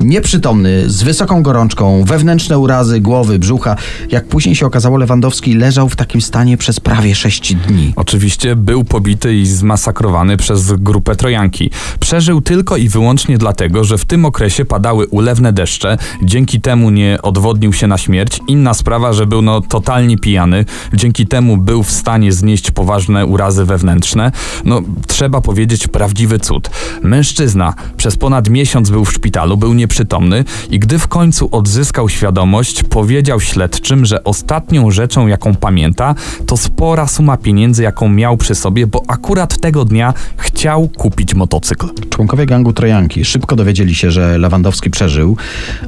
nieprzytomny, 0.00 0.90
z 0.90 1.02
wysoką 1.02 1.42
gorączką, 1.42 1.93
wewnętrzne 2.02 2.58
urazy 2.58 3.00
głowy, 3.00 3.38
brzucha. 3.38 3.76
Jak 4.10 4.28
później 4.28 4.56
się 4.56 4.66
okazało, 4.66 4.98
Lewandowski 4.98 5.54
leżał 5.54 5.88
w 5.88 5.96
takim 5.96 6.20
stanie 6.20 6.56
przez 6.56 6.80
prawie 6.80 7.14
6 7.14 7.54
dni. 7.54 7.92
Oczywiście 7.96 8.56
był 8.56 8.84
pobity 8.84 9.34
i 9.34 9.46
zmasakrowany 9.46 10.36
przez 10.36 10.72
grupę 10.72 11.16
Trojanki. 11.16 11.70
Przeżył 12.00 12.40
tylko 12.40 12.76
i 12.76 12.88
wyłącznie 12.88 13.38
dlatego, 13.38 13.84
że 13.84 13.98
w 13.98 14.04
tym 14.04 14.24
okresie 14.24 14.64
padały 14.64 15.06
ulewne 15.06 15.52
deszcze, 15.52 15.98
dzięki 16.22 16.60
temu 16.60 16.90
nie 16.90 17.18
odwodnił 17.22 17.72
się 17.72 17.86
na 17.86 17.98
śmierć. 17.98 18.40
Inna 18.48 18.74
sprawa, 18.74 19.12
że 19.12 19.26
był 19.26 19.42
no 19.42 19.60
totalnie 19.60 20.18
pijany, 20.18 20.64
dzięki 20.94 21.26
temu 21.26 21.56
był 21.56 21.82
w 21.82 21.90
stanie 21.90 22.32
znieść 22.32 22.70
poważne 22.70 23.26
urazy 23.26 23.64
wewnętrzne. 23.64 24.32
No, 24.64 24.82
trzeba 25.06 25.40
powiedzieć 25.40 25.88
prawdziwy 25.88 26.38
cud. 26.38 26.70
Mężczyzna 27.02 27.74
przez 27.96 28.16
ponad 28.16 28.48
miesiąc 28.48 28.90
był 28.90 29.04
w 29.04 29.12
szpitalu, 29.12 29.56
był 29.56 29.74
nieprzytomny 29.74 30.44
i 30.70 30.78
gdy 30.78 30.98
w 30.98 31.08
końcu 31.08 31.48
odzyskał 31.52 31.83
świadomość, 32.08 32.82
powiedział 32.82 33.40
śledczym, 33.40 34.06
że 34.06 34.24
ostatnią 34.24 34.90
rzeczą, 34.90 35.26
jaką 35.26 35.54
pamięta, 35.54 36.14
to 36.46 36.56
spora 36.56 37.06
suma 37.06 37.36
pieniędzy, 37.36 37.82
jaką 37.82 38.08
miał 38.08 38.36
przy 38.36 38.54
sobie, 38.54 38.86
bo 38.86 39.02
akurat 39.08 39.58
tego 39.58 39.84
dnia 39.84 40.14
chciał 40.36 40.88
kupić 40.88 41.34
motocykl. 41.34 41.86
Członkowie 42.10 42.46
gangu 42.46 42.72
Trojanki 42.72 43.24
szybko 43.24 43.56
dowiedzieli 43.56 43.94
się, 43.94 44.10
że 44.10 44.38
Lewandowski 44.38 44.90
przeżył. 44.90 45.36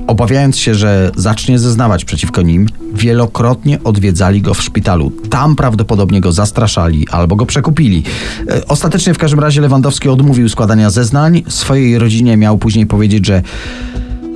Obawiając 0.07 0.59
się, 0.59 0.75
że 0.75 1.11
zacznie 1.17 1.59
zeznawać 1.59 2.05
przeciwko 2.05 2.43
nim, 2.43 2.69
wielokrotnie 2.95 3.79
odwiedzali 3.85 4.43
go 4.43 4.55
w 4.55 4.63
szpitalu. 4.63 5.13
Tam 5.31 5.57
prawdopodobnie 5.57 6.21
go 6.21 6.33
zastraszali 6.33 7.07
albo 7.11 7.37
go 7.37 7.47
przekupili. 7.47 8.03
E, 8.49 8.67
Ostatecznie 8.69 9.15
w 9.15 9.19
każdym 9.19 9.41
razie 9.41 9.61
Lewandowski 9.61 10.09
odmówił 10.09 10.49
składania 10.49 10.91
zeznań. 10.91 11.43
Swojej 11.49 11.99
rodzinie 11.99 12.37
miał 12.37 12.59
później 12.59 12.87
powiedzieć, 12.87 13.27
że 13.27 13.43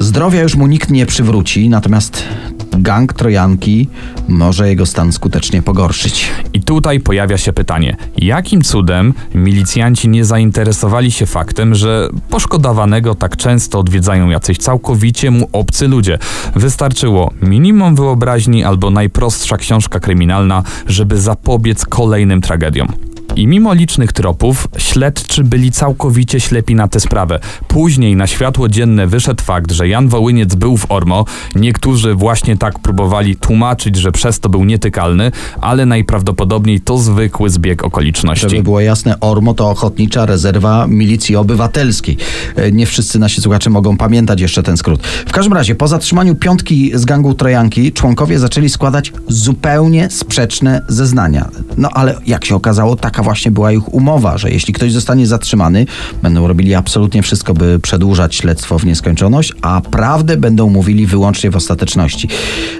zdrowia 0.00 0.42
już 0.42 0.56
mu 0.56 0.66
nikt 0.66 0.90
nie 0.90 1.06
przywróci, 1.06 1.68
natomiast 1.68 2.24
gang 2.72 3.12
Trojanki 3.12 3.88
może 4.28 4.68
jego 4.68 4.86
stan 4.86 5.12
skutecznie 5.12 5.62
pogorszyć. 5.62 6.30
I 6.52 6.62
tutaj 6.62 7.00
pojawia 7.00 7.38
się 7.38 7.52
pytanie, 7.52 7.96
jakim 8.16 8.62
cudem 8.62 9.14
milicjanci 9.34 10.08
nie 10.08 10.24
zainteresowali 10.24 11.10
się 11.10 11.26
faktem, 11.26 11.74
że 11.74 12.08
poszkodowanego 12.30 13.14
tak 13.14 13.36
często 13.36 13.78
odwiedzają 13.78 14.28
jacyś 14.28 14.58
całkowicie 14.58 15.30
mu 15.30 15.48
obcy 15.52 15.88
ludzie. 15.88 16.18
Wystarczyło 16.54 17.32
minimum 17.42 17.94
wyobraźni 17.94 18.64
albo 18.64 18.90
najprostsza 18.90 19.56
książka 19.56 20.00
kryminalna, 20.00 20.62
żeby 20.86 21.20
zapobiec 21.20 21.86
kolejnym 21.86 22.40
tragediom. 22.40 23.09
I 23.36 23.46
mimo 23.46 23.74
licznych 23.74 24.12
tropów, 24.12 24.68
śledczy 24.78 25.44
byli 25.44 25.70
całkowicie 25.72 26.40
ślepi 26.40 26.74
na 26.74 26.88
tę 26.88 27.00
sprawę. 27.00 27.40
Później 27.68 28.16
na 28.16 28.26
światło 28.26 28.68
dzienne 28.68 29.06
wyszedł 29.06 29.42
fakt, 29.42 29.72
że 29.72 29.88
Jan 29.88 30.08
Wołyniec 30.08 30.54
był 30.54 30.76
w 30.76 30.90
Ormo. 30.90 31.24
Niektórzy 31.54 32.14
właśnie 32.14 32.56
tak 32.56 32.78
próbowali 32.78 33.36
tłumaczyć, 33.36 33.96
że 33.96 34.12
przez 34.12 34.40
to 34.40 34.48
był 34.48 34.64
nietykalny, 34.64 35.32
ale 35.60 35.86
najprawdopodobniej 35.86 36.80
to 36.80 36.98
zwykły 36.98 37.50
zbieg 37.50 37.84
okoliczności. 37.84 38.48
Żeby 38.48 38.62
było 38.62 38.80
jasne, 38.80 39.20
ORMO 39.20 39.54
to 39.54 39.70
Ochotnicza 39.70 40.26
Rezerwa 40.26 40.86
Milicji 40.86 41.36
Obywatelskiej. 41.36 42.16
E, 42.56 42.72
Nie 42.72 42.86
wszyscy 42.86 43.18
nasi 43.18 43.40
słuchacze 43.40 43.70
mogą 43.70 43.96
pamiętać 43.96 44.40
jeszcze 44.40 44.62
ten 44.62 44.76
skrót. 44.76 45.02
W 45.26 45.32
każdym 45.32 45.52
razie, 45.52 45.74
po 45.74 45.88
zatrzymaniu 45.88 46.34
piątki 46.34 46.90
z 46.94 47.04
gangu 47.04 47.34
Trojanki, 47.34 47.92
członkowie 47.92 48.38
zaczęli 48.38 48.68
składać 48.68 49.12
zupełnie 49.28 50.10
sprzeczne 50.10 50.82
zeznania. 50.88 51.48
No 51.76 51.88
ale 51.92 52.14
jak 52.26 52.44
się 52.44 52.54
okazało, 52.56 52.96
taka 52.96 53.19
właśnie 53.22 53.50
była 53.50 53.72
ich 53.72 53.94
umowa, 53.94 54.38
że 54.38 54.50
jeśli 54.50 54.74
ktoś 54.74 54.92
zostanie 54.92 55.26
zatrzymany, 55.26 55.86
będą 56.22 56.48
robili 56.48 56.74
absolutnie 56.74 57.22
wszystko, 57.22 57.54
by 57.54 57.78
przedłużać 57.78 58.34
śledztwo 58.34 58.78
w 58.78 58.84
nieskończoność, 58.84 59.52
a 59.62 59.80
prawdę 59.80 60.36
będą 60.36 60.70
mówili 60.70 61.06
wyłącznie 61.06 61.50
w 61.50 61.56
ostateczności. 61.56 62.28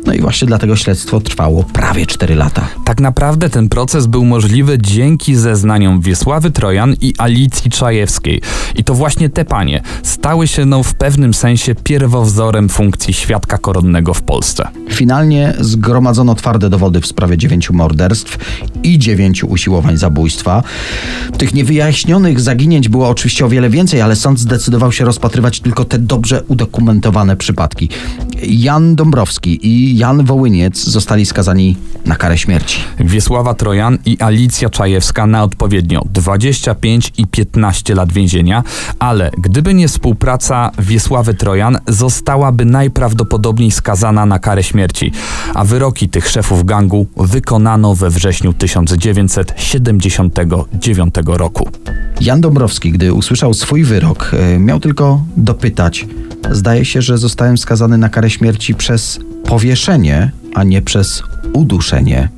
No 0.06 0.12
i 0.12 0.20
właśnie 0.20 0.48
dlatego 0.48 0.76
śledztwo 0.76 1.20
trwało 1.20 1.64
prawie 1.64 2.06
4 2.06 2.34
lata. 2.34 2.68
Tak 2.84 3.00
naprawdę 3.00 3.50
ten 3.50 3.68
proces 3.68 4.06
był 4.06 4.24
możliwy 4.24 4.78
dzięki 4.78 5.34
zeznaniom 5.34 6.00
Wiesławy 6.00 6.50
Trojan 6.50 6.94
i 7.00 7.14
Alicji 7.18 7.70
Czajewskiej. 7.70 8.42
I 8.76 8.84
to 8.84 8.94
właśnie 8.94 9.28
te 9.28 9.44
panie 9.44 9.82
stały 10.02 10.48
się 10.48 10.66
no, 10.66 10.82
w 10.82 10.94
pewnym 10.94 11.34
sensie 11.34 11.74
pierwowzorem 11.74 12.68
funkcji 12.68 13.14
świadka 13.14 13.58
koronnego 13.58 14.14
w 14.14 14.22
Polsce. 14.22 14.68
Finalnie 14.90 15.54
zgromadzono 15.60 16.34
twarde 16.34 16.70
dowody 16.70 17.00
w 17.00 17.06
sprawie 17.06 17.38
dziewięciu 17.38 17.74
morderstw 17.74 18.38
i 18.82 18.98
dziewięciu 18.98 19.46
usiłowań 19.46 19.96
Tych 21.38 21.54
niewyjaśnionych 21.54 22.40
zaginięć 22.40 22.88
było 22.88 23.08
oczywiście 23.08 23.46
o 23.46 23.48
wiele 23.48 23.70
więcej, 23.70 24.00
ale 24.00 24.16
sąd 24.16 24.40
zdecydował 24.40 24.92
się 24.92 25.04
rozpatrywać 25.04 25.60
tylko 25.60 25.84
te 25.84 25.98
dobrze 25.98 26.42
udokumentowane 26.48 27.36
przypadki. 27.36 27.88
Jan 28.42 28.96
Dąbrowski 28.96 29.66
i 29.66 29.98
Jan 29.98 30.24
Wołyniec 30.24 30.84
zostali 30.84 31.26
skazani 31.26 31.76
na 32.06 32.16
karę 32.16 32.38
śmierci. 32.38 32.80
Wiesława 32.98 33.54
Trojan 33.54 33.98
i 34.06 34.16
Alicja 34.20 34.70
Czajewska 34.70 35.26
na 35.26 35.42
odpowiednio 35.42 36.02
25 36.12 37.12
i 37.18 37.26
15 37.26 37.94
lat 37.94 38.12
więzienia, 38.12 38.62
ale 38.98 39.30
gdyby 39.38 39.74
nie 39.74 39.88
współpraca 39.88 40.70
Wiesławy 40.78 41.34
Trojan, 41.34 41.78
zostałaby 41.88 42.64
najprawdopodobniej 42.64 43.70
skazana 43.70 44.26
na 44.26 44.38
karę 44.38 44.62
śmierci, 44.62 45.12
a 45.54 45.64
wyroki 45.64 46.08
tych 46.08 46.28
szefów 46.28 46.64
gangu 46.64 47.06
wykonano 47.16 47.94
we 47.94 48.10
wrześniu 48.10 48.52
1979 50.28 51.38
roku. 51.38 51.68
Jan 52.20 52.40
Dąbrowski, 52.40 52.92
gdy 52.92 53.12
usłyszał 53.12 53.54
swój 53.54 53.84
wyrok, 53.84 54.30
e, 54.34 54.58
miał 54.58 54.80
tylko 54.80 55.24
dopytać. 55.36 56.06
Zdaje 56.50 56.84
się, 56.84 57.02
że 57.02 57.18
zostałem 57.18 57.58
skazany 57.58 57.98
na 57.98 58.08
karę 58.08 58.30
śmierci 58.30 58.74
przez 58.74 59.20
powieszenie, 59.44 60.32
a 60.54 60.64
nie 60.64 60.82
przez 60.82 61.22
uduszenie. 61.52 62.28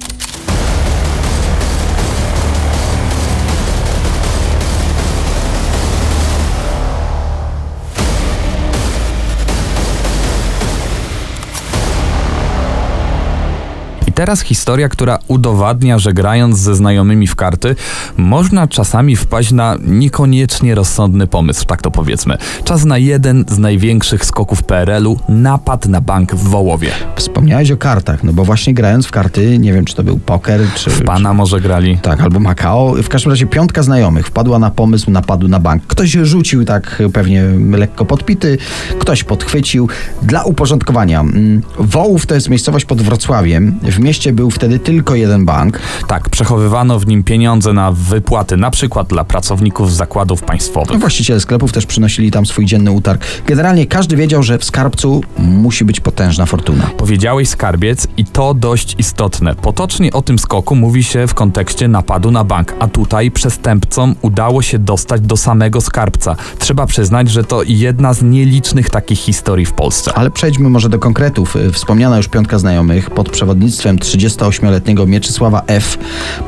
Teraz 14.23 14.41
historia, 14.41 14.89
która 14.89 15.19
udowadnia, 15.29 15.99
że 15.99 16.13
grając 16.13 16.59
ze 16.59 16.75
znajomymi 16.75 17.27
w 17.27 17.35
karty, 17.35 17.77
można 18.17 18.67
czasami 18.67 19.17
wpaść 19.17 19.53
na 19.53 19.77
niekoniecznie 19.87 20.75
rozsądny 20.75 21.27
pomysł, 21.27 21.65
tak 21.65 21.83
to 21.83 21.91
powiedzmy. 21.91 22.39
Czas 22.65 22.85
na 22.85 22.99
jeden 22.99 23.45
z 23.49 23.59
największych 23.59 24.25
skoków 24.25 24.63
PRL-u 24.63 25.19
napad 25.29 25.87
na 25.87 26.01
bank 26.01 26.35
w 26.35 26.49
Wołowie. 26.49 26.91
Wspomniałeś 27.17 27.71
o 27.71 27.77
kartach, 27.77 28.25
no 28.25 28.33
bo 28.33 28.45
właśnie 28.45 28.75
grając 28.75 29.07
w 29.07 29.11
karty, 29.11 29.59
nie 29.59 29.73
wiem 29.73 29.85
czy 29.85 29.95
to 29.95 30.03
był 30.03 30.19
poker, 30.19 30.61
czy... 30.75 30.91
W 30.91 31.03
pana 31.05 31.35
może 31.35 31.61
grali. 31.61 31.99
Tak, 31.99 32.21
albo 32.21 32.41
Makao. 32.41 32.95
W 33.03 33.09
każdym 33.09 33.33
razie 33.33 33.47
piątka 33.47 33.83
znajomych 33.83 34.27
wpadła 34.27 34.59
na 34.59 34.71
pomysł 34.71 35.11
napadu 35.11 35.49
na 35.49 35.61
bank. 35.61 35.83
Ktoś 35.87 36.11
rzucił 36.11 36.65
tak 36.65 37.03
pewnie 37.13 37.45
lekko 37.71 38.05
podpity, 38.05 38.59
ktoś 38.99 39.25
podchwycił. 39.25 39.89
Dla 40.23 40.43
uporządkowania, 40.43 41.21
mm, 41.21 41.63
Wołów 41.79 42.27
to 42.27 42.35
jest 42.35 42.49
miejscowość 42.49 42.85
pod 42.85 43.03
Wrocławiem. 43.03 43.79
W 43.83 43.99
mieście 43.99 44.12
był 44.33 44.51
wtedy 44.51 44.79
tylko 44.79 45.15
jeden 45.15 45.45
bank. 45.45 45.79
Tak, 46.09 46.29
przechowywano 46.29 46.99
w 46.99 47.07
nim 47.07 47.23
pieniądze 47.23 47.73
na 47.73 47.93
wypłaty, 47.93 48.57
na 48.57 48.71
przykład 48.71 49.09
dla 49.09 49.25
pracowników 49.25 49.93
zakładów 49.93 50.43
państwowych. 50.43 51.01
Właściciele 51.01 51.41
sklepów 51.41 51.73
też 51.73 51.87
przynosili 51.87 52.31
tam 52.31 52.47
swój 52.47 52.67
dzienny 52.67 52.91
utarg. 52.91 53.25
Generalnie 53.47 53.87
każdy 53.87 54.17
wiedział, 54.17 54.43
że 54.43 54.59
w 54.59 54.65
skarbcu 54.65 55.21
musi 55.39 55.85
być 55.85 56.01
potężna 56.01 56.47
fortuna. 56.47 56.91
Powiedziałeś 56.97 57.49
skarbiec 57.49 58.07
i 58.17 58.25
to 58.25 58.55
dość 58.55 58.95
istotne. 58.99 59.55
Potocznie 59.55 60.13
o 60.13 60.23
tym 60.23 60.39
skoku 60.39 60.77
mówi 60.77 61.05
się 61.05 61.27
w 61.27 61.35
kontekście 61.35 61.89
napadu 61.89 62.31
na 62.31 62.45
bank, 62.45 62.75
a 62.79 62.89
tutaj 62.89 63.31
przestępcom 63.31 64.15
udało 64.23 64.63
się 64.63 64.79
dostać 64.79 65.21
do 65.21 65.37
samego 65.37 65.81
skarbca. 65.81 66.37
Trzeba 66.59 66.87
przyznać, 66.87 67.31
że 67.31 67.45
to 67.45 67.63
jedna 67.67 68.15
z 68.15 68.23
nielicznych 68.23 68.91
takich 68.91 69.19
historii 69.19 69.67
w 69.67 69.73
Polsce. 69.73 70.13
Ale 70.15 70.31
przejdźmy 70.31 70.69
może 70.69 70.89
do 70.89 70.99
konkretów. 70.99 71.55
Wspomniana 71.73 72.17
już 72.17 72.29
piątka 72.29 72.59
znajomych 72.59 73.11
pod 73.11 73.31
przewodnictwem 73.31 73.99
38-letniego 74.03 75.07
Mieczysława 75.07 75.63
F. 75.67 75.99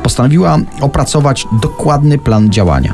postanowiła 0.03 0.57
opracować 0.81 1.47
dokładny 1.61 2.17
plan 2.17 2.49
działania. 2.49 2.93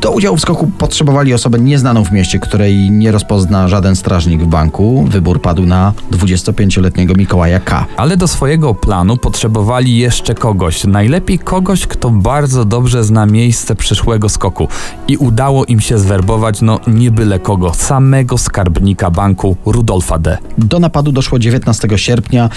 Do 0.00 0.10
udziału 0.10 0.36
w 0.36 0.40
skoku 0.40 0.70
potrzebowali 0.78 1.34
osobę 1.34 1.58
nieznaną 1.58 2.04
w 2.04 2.12
mieście, 2.12 2.38
której 2.38 2.90
nie 2.90 3.12
rozpozna 3.12 3.68
żaden 3.68 3.96
strażnik 3.96 4.42
w 4.42 4.46
banku. 4.46 5.04
Wybór 5.08 5.42
padł 5.42 5.66
na 5.66 5.92
25-letniego 6.12 7.14
Mikołaja 7.16 7.60
K. 7.60 7.86
Ale 7.96 8.16
do 8.16 8.28
swojego 8.28 8.74
planu 8.74 9.16
potrzebowali 9.16 9.98
jeszcze 9.98 10.34
kogoś. 10.34 10.84
Najlepiej 10.84 11.38
kogoś, 11.38 11.86
kto 11.86 12.10
bardzo 12.10 12.64
dobrze 12.64 13.04
zna 13.04 13.26
miejsce 13.26 13.76
przyszłego 13.76 14.28
skoku. 14.28 14.68
I 15.08 15.16
udało 15.16 15.64
im 15.64 15.80
się 15.80 15.98
zwerbować, 15.98 16.62
no 16.62 16.80
nie 16.86 17.10
byle 17.10 17.38
kogo, 17.38 17.74
samego 17.74 18.38
skarbnika 18.38 19.10
banku 19.10 19.56
Rudolfa 19.66 20.18
D. 20.18 20.38
Do 20.58 20.80
napadu 20.80 21.12
doszło 21.12 21.38
19 21.38 21.88
sierpnia 21.96 22.50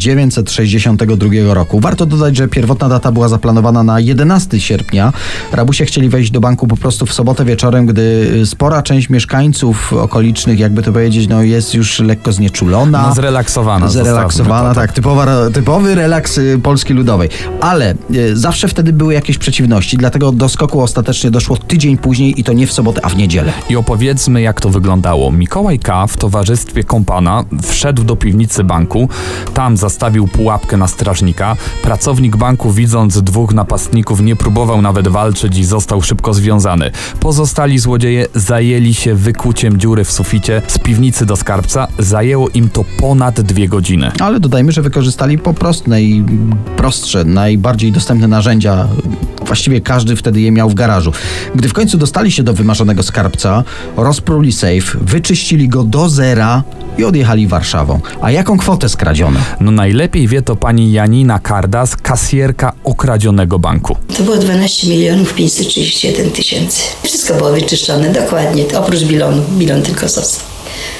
1962 0.00 1.54
roku. 1.54 1.80
Warto 1.80 2.06
dodać, 2.06 2.36
że 2.36 2.48
pierwotna 2.48 2.88
data 2.88 3.12
była 3.12 3.28
zaplanowana 3.28 3.82
na 3.82 4.00
11 4.00 4.60
sierpnia. 4.60 5.12
Rabusie 5.52 5.84
chcieli 5.84 6.08
wejść 6.08 6.30
do 6.30 6.40
banku 6.40 6.66
po 6.66 6.76
prostu 6.76 7.06
w 7.06 7.12
sobotę 7.12 7.44
wieczorem, 7.44 7.86
gdy 7.86 8.32
spora 8.46 8.82
część 8.82 9.10
mieszkańców 9.10 9.92
okolicznych, 9.92 10.58
jakby 10.58 10.82
to 10.82 10.92
powiedzieć, 10.92 11.28
no 11.28 11.42
jest 11.42 11.74
już 11.74 12.00
lekko 12.00 12.32
znieczulona. 12.32 13.06
No, 13.08 13.14
zrelaksowana. 13.14 13.88
Zrelaksowana, 13.88 14.68
to, 14.68 14.74
tak. 14.74 14.92
Typowa, 14.92 15.26
typowy 15.52 15.94
relaks 15.94 16.38
y, 16.38 16.60
Polski 16.62 16.94
Ludowej. 16.94 17.28
Ale 17.60 17.94
y, 18.14 18.36
zawsze 18.36 18.68
wtedy 18.68 18.92
były 18.92 19.14
jakieś 19.14 19.38
przeciwności, 19.38 19.96
dlatego 19.96 20.32
do 20.32 20.48
skoku 20.48 20.80
ostatecznie 20.80 21.30
doszło 21.30 21.56
tydzień 21.56 21.98
później 21.98 22.40
i 22.40 22.44
to 22.44 22.52
nie 22.52 22.66
w 22.66 22.72
sobotę, 22.72 23.04
a 23.04 23.08
w 23.08 23.16
niedzielę. 23.16 23.52
I 23.68 23.76
opowiedzmy, 23.76 24.40
jak 24.42 24.60
to 24.60 24.70
wyglądało. 24.70 25.32
Mikołaj 25.32 25.78
K. 25.78 26.06
w 26.06 26.16
towarzystwie 26.16 26.84
kompana 26.84 27.44
wszedł 27.62 28.04
do 28.04 28.16
piwnicy 28.16 28.64
banku. 28.64 29.08
Tam 29.54 29.76
zastawił 29.90 30.28
pułapkę 30.28 30.76
na 30.76 30.88
strażnika. 30.88 31.56
Pracownik 31.82 32.36
banku, 32.36 32.72
widząc 32.72 33.22
dwóch 33.22 33.54
napastników, 33.54 34.20
nie 34.20 34.36
próbował 34.36 34.82
nawet 34.82 35.08
walczyć 35.08 35.58
i 35.58 35.64
został 35.64 36.02
szybko 36.02 36.34
związany. 36.34 36.90
Pozostali 37.20 37.78
złodzieje 37.78 38.26
zajęli 38.34 38.94
się 38.94 39.14
wykuciem 39.14 39.78
dziury 39.78 40.04
w 40.04 40.12
suficie 40.12 40.62
z 40.66 40.78
piwnicy 40.78 41.26
do 41.26 41.36
skarbca. 41.36 41.88
Zajęło 41.98 42.48
im 42.48 42.68
to 42.68 42.84
ponad 42.98 43.40
dwie 43.40 43.68
godziny. 43.68 44.12
Ale 44.20 44.40
dodajmy, 44.40 44.72
że 44.72 44.82
wykorzystali 44.82 45.38
po 45.38 45.54
prostu 45.54 45.90
najprostsze, 45.90 47.24
najbardziej 47.24 47.92
dostępne 47.92 48.28
narzędzia. 48.28 48.88
Właściwie 49.46 49.80
każdy 49.80 50.16
wtedy 50.16 50.40
je 50.40 50.52
miał 50.52 50.70
w 50.70 50.74
garażu. 50.74 51.12
Gdy 51.54 51.68
w 51.68 51.72
końcu 51.72 51.98
dostali 51.98 52.32
się 52.32 52.42
do 52.42 52.52
wymarzonego 52.52 53.02
skarbca, 53.02 53.64
rozpruli 53.96 54.52
safe, 54.52 54.98
wyczyścili 55.00 55.68
go 55.68 55.84
do 55.84 56.08
zera 56.08 56.62
i 56.98 57.04
odjechali 57.04 57.46
Warszawą. 57.46 58.00
A 58.20 58.30
jaką 58.30 58.58
kwotę 58.58 58.88
skradziono? 58.88 59.40
No 59.60 59.70
najlepiej 59.80 60.28
wie 60.28 60.42
to 60.42 60.56
pani 60.56 60.92
Janina 60.92 61.38
Kardas, 61.38 61.96
kasjerka 61.96 62.72
okradzionego 62.84 63.58
banku. 63.58 63.96
To 64.16 64.22
było 64.22 64.36
12 64.36 64.88
milionów 64.88 65.34
531 65.34 66.30
tysięcy. 66.30 66.82
Wszystko 67.02 67.34
było 67.34 67.50
wyczyszczone 67.50 68.12
dokładnie, 68.12 68.64
oprócz 68.78 69.00
bilonu. 69.00 69.42
Bilon 69.58 69.82
tylko 69.82 70.08
został. 70.08 70.44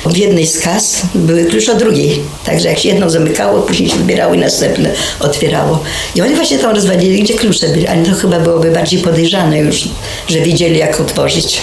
W 0.06 0.16
jednej 0.16 0.46
z 0.46 0.60
kas 0.60 1.02
były 1.14 1.44
klucze 1.44 1.72
od 1.72 1.78
drugiej. 1.78 2.20
Także 2.44 2.68
jak 2.68 2.78
się 2.78 2.88
jedno 2.88 3.10
zamykało, 3.10 3.62
później 3.62 3.88
się 3.88 3.96
wybierało 3.96 4.34
i 4.34 4.38
następne 4.38 4.90
otwierało. 5.20 5.82
I 6.14 6.22
oni 6.22 6.34
właśnie 6.34 6.58
tam 6.58 6.74
rozwalili, 6.74 7.22
gdzie 7.22 7.34
klucze 7.34 7.68
byli, 7.68 7.86
ale 7.86 8.02
to 8.02 8.14
chyba 8.14 8.40
byłoby 8.40 8.70
bardziej 8.70 9.00
podejrzane 9.00 9.58
już, 9.58 9.88
że 10.28 10.40
wiedzieli 10.40 10.78
jak 10.78 11.00
otworzyć. 11.00 11.60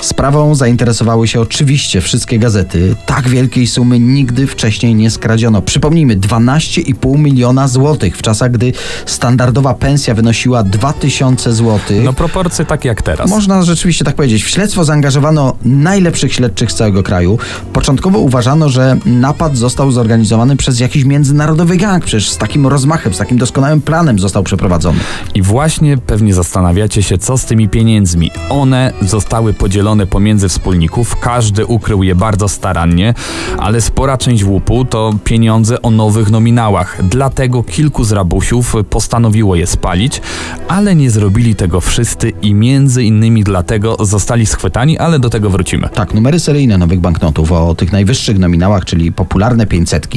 Sprawą 0.00 0.54
zainteresowały 0.54 1.28
się 1.28 1.40
oczywiście 1.40 2.00
wszystkie 2.00 2.38
gazety. 2.38 2.96
Tak 3.06 3.28
wielkiej 3.28 3.66
sumy 3.66 4.00
nigdy 4.00 4.46
wcześniej 4.46 4.94
nie 4.94 5.10
skradziono. 5.10 5.62
Przypomnijmy, 5.62 6.16
12,5 6.16 7.18
miliona 7.18 7.68
złotych 7.68 8.16
w 8.16 8.22
czasach, 8.22 8.50
gdy 8.50 8.72
standardowa 9.06 9.74
pensja 9.74 10.14
wynosiła 10.14 10.62
2000 10.62 11.52
złotych. 11.52 12.04
No 12.04 12.12
proporcje 12.12 12.64
takie 12.64 12.88
jak 12.88 13.02
teraz. 13.02 13.30
Można 13.30 13.62
rzeczywiście 13.62 14.04
tak 14.04 14.14
powiedzieć. 14.14 14.44
W 14.44 14.48
śledztwo 14.48 14.84
zaangażowano 14.84 15.56
najlepszych 15.64 16.32
śledczych 16.32 16.72
z 16.72 16.74
całego 16.74 17.02
kraju. 17.02 17.38
Początkowo 17.72 18.18
uważano, 18.18 18.68
że 18.68 18.96
napad 19.06 19.56
został 19.56 19.90
zorganizowany 19.90 20.56
przez 20.56 20.80
jakiś 20.80 21.04
międzynarodowy 21.04 21.76
gang. 21.76 22.04
Przecież 22.04 22.30
z 22.30 22.36
takim 22.36 22.66
rozmachem, 22.66 23.14
z 23.14 23.18
takim 23.18 23.38
doskonałym 23.38 23.80
planem 23.80 24.18
został 24.18 24.42
przeprowadzony. 24.42 24.98
I 25.34 25.42
właśnie 25.42 25.98
pewnie 25.98 26.34
zastanawiacie 26.34 27.02
się, 27.02 27.18
co 27.18 27.38
z 27.38 27.44
tymi 27.44 27.68
pieniędzmi. 27.68 28.30
One 28.50 28.92
zostały 29.02 29.54
podzielone 29.54 29.87
pomiędzy 30.10 30.48
wspólników, 30.48 31.16
każdy 31.20 31.66
ukrył 31.66 32.02
je 32.02 32.14
bardzo 32.14 32.48
starannie, 32.48 33.14
ale 33.58 33.80
spora 33.80 34.18
część 34.18 34.44
łupu 34.44 34.84
to 34.84 35.14
pieniądze 35.24 35.82
o 35.82 35.90
nowych 35.90 36.30
nominałach. 36.30 37.00
Dlatego 37.08 37.62
kilku 37.62 38.04
z 38.04 38.12
rabusiów 38.12 38.74
postanowiło 38.90 39.56
je 39.56 39.66
spalić, 39.66 40.20
ale 40.68 40.94
nie 40.94 41.10
zrobili 41.10 41.54
tego 41.54 41.80
wszyscy 41.80 42.32
i 42.42 42.54
między 42.54 43.04
innymi 43.04 43.44
dlatego 43.44 43.96
zostali 44.00 44.46
schwytani, 44.46 44.98
ale 44.98 45.18
do 45.18 45.30
tego 45.30 45.50
wrócimy. 45.50 45.88
Tak, 45.88 46.14
numery 46.14 46.40
seryjne 46.40 46.78
nowych 46.78 47.00
banknotów 47.00 47.52
o 47.52 47.74
tych 47.74 47.92
najwyższych 47.92 48.38
nominałach, 48.38 48.84
czyli 48.84 49.12
popularne 49.12 49.66
500, 49.66 50.08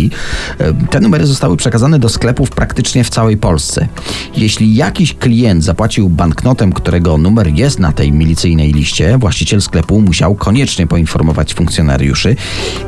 te 0.90 1.00
numery 1.00 1.25
zostały 1.25 1.58
przekazane 1.58 2.00
do 2.00 2.10
sklepów 2.10 2.50
praktycznie 2.50 3.04
w 3.04 3.10
całej 3.10 3.38
Polsce. 3.38 3.88
Jeśli 4.38 4.75
jakiś 4.75 5.13
klient 5.13 5.63
zapłacił 5.63 6.10
banknotem, 6.10 6.74
którego 6.74 7.18
numer 7.18 7.48
jest 7.48 7.80
na 7.80 7.92
tej 7.92 8.12
milicyjnej 8.12 8.74
liście, 8.74 9.18
sklepu 9.62 10.01
musiał 10.01 10.36
koniecznie 10.36 10.88
poinformować 10.88 11.53
funkcjonariuszy. 11.53 12.36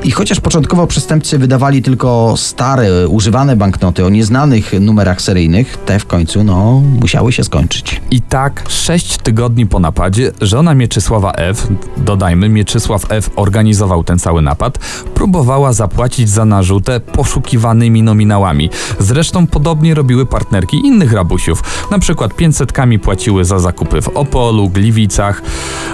I 0.04 0.12
chociaż 0.12 0.40
początkowo 0.40 0.88
przestępcy 0.88 1.38
wydawali 1.38 1.82
tylko 1.82 2.34
stare, 2.38 3.08
używane 3.08 3.56
banknoty 3.56 4.06
o 4.06 4.10
nieznanych 4.10 4.72
numerach 4.80 5.22
seryjnych, 5.22 5.78
te 5.86 6.00
w 6.00 6.06
końcu 6.06 6.44
no, 6.44 6.82
musiały 7.02 7.32
się 7.32 7.44
skończyć. 7.44 8.02
I 8.12 8.22
tak 8.22 8.64
sześć 8.68 9.18
tygodni 9.18 9.66
po 9.66 9.80
napadzie 9.80 10.32
żona 10.42 10.74
Mieczysława 10.74 11.32
F., 11.32 11.68
dodajmy, 11.98 12.50
Mieczysław 12.50 13.06
F. 13.10 13.30
organizował 13.36 14.04
ten 14.04 14.20
cały 14.20 14.42
napad, 14.42 14.78
próbowała 15.14 15.74
zapłacić 15.74 16.30
za 16.30 16.46
narzutę 16.46 17.00
poszukiwanymi 17.00 18.04
nominałami. 18.04 18.70
Zresztą 19.00 19.48
podobnie 19.48 19.94
robiły 19.94 20.26
partnerki 20.26 20.78
innych 20.78 21.14
rabusiów. 21.14 21.64
Na 21.92 22.00
przykład 22.00 22.36
500 22.36 22.74
płaciły 23.04 23.46
za 23.46 23.60
zakupy 23.60 24.02
w 24.02 24.08
Opolu, 24.08 24.70
Gliwicach, 24.70 25.42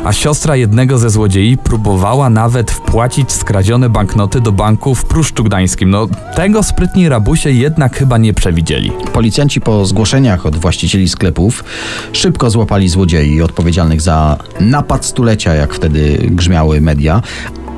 a 0.04 0.14
siostra 0.14 0.56
jednego 0.56 0.69
ze 0.96 1.10
złodziei 1.10 1.58
próbowała 1.58 2.30
nawet 2.30 2.72
wpłacić 2.72 3.32
skradzione 3.32 3.90
banknoty 3.90 4.42
do 4.42 4.52
banku 4.52 4.96
w 4.96 5.06
Pruszczu 5.06 5.44
Gdańskim. 5.44 5.90
No, 5.90 6.08
tego 6.36 6.64
sprytni 6.64 7.10
rabusie 7.10 7.52
jednak 7.52 7.96
chyba 7.96 8.18
nie 8.18 8.34
przewidzieli. 8.34 8.92
Policjanci 9.14 9.62
po 9.62 9.86
zgłoszeniach 9.86 10.46
od 10.46 10.56
właścicieli 10.56 11.10
sklepów 11.10 11.64
szybko 12.14 12.50
złapali 12.50 12.90
złodziei 12.90 13.42
odpowiedzialnych 13.42 14.02
za 14.02 14.38
napad 14.60 15.06
stulecia, 15.06 15.54
jak 15.54 15.74
wtedy 15.74 16.18
grzmiały 16.32 16.82
media, 16.82 17.22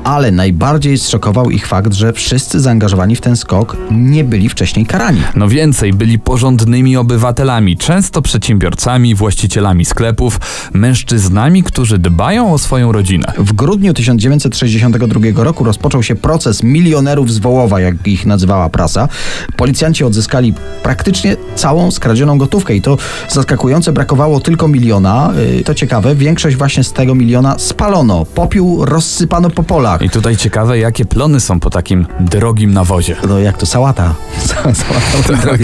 ale 0.04 0.30
najbardziej 0.30 0.98
zszokował 0.98 1.50
ich 1.50 1.66
fakt, 1.66 1.92
że 1.92 2.12
wszyscy 2.12 2.60
zaangażowani 2.60 3.16
w 3.16 3.20
ten 3.20 3.36
skok 3.36 3.76
nie 3.90 4.24
byli 4.24 4.48
wcześniej 4.48 4.86
karani. 4.86 5.20
No 5.36 5.48
więcej, 5.48 5.92
byli 5.92 6.18
porządnymi 6.18 6.96
obywatelami, 6.96 7.76
często 7.76 8.22
przedsiębiorcami, 8.22 9.14
właścicielami 9.14 9.84
sklepów, 9.84 10.40
mężczyznami, 10.72 11.62
którzy 11.62 11.98
dbają 11.98 12.52
o 12.52 12.58
swoją 12.58 12.92
rodzinę. 12.92 13.32
W 13.38 13.52
grudniu 13.52 13.94
1962 13.94 15.44
roku 15.44 15.64
rozpoczął 15.64 16.02
się 16.02 16.14
proces 16.14 16.62
milionerów 16.62 17.32
z 17.32 17.38
Wołowa, 17.38 17.80
jak 17.80 18.06
ich 18.06 18.26
nazywała 18.26 18.68
prasa. 18.68 19.08
Policjanci 19.56 20.04
odzyskali 20.04 20.54
praktycznie 20.82 21.36
całą 21.54 21.90
skradzioną 21.90 22.38
gotówkę 22.38 22.74
i 22.74 22.82
to 22.82 22.98
zaskakujące, 23.28 23.92
brakowało 23.92 24.40
tylko 24.40 24.68
miliona. 24.68 25.32
Yy, 25.56 25.64
To 25.64 25.74
ciekawe, 25.74 26.14
większość 26.14 26.56
właśnie 26.56 26.84
z 26.84 26.92
tego 26.92 27.14
miliona 27.14 27.58
spalono. 27.58 28.24
Popiół 28.24 28.84
rozsypano 28.84 29.50
po 29.50 29.62
polach. 29.62 29.91
I 30.00 30.10
tutaj 30.10 30.36
ciekawe, 30.36 30.78
jakie 30.78 31.04
plony 31.04 31.40
są 31.40 31.60
po 31.60 31.70
takim 31.70 32.06
drogim 32.20 32.74
nawozie. 32.74 33.16
No 33.28 33.38
jak 33.38 33.58
to 33.58 33.66
sałata. 33.66 34.14
Sałata 34.48 35.42
tak. 35.48 35.60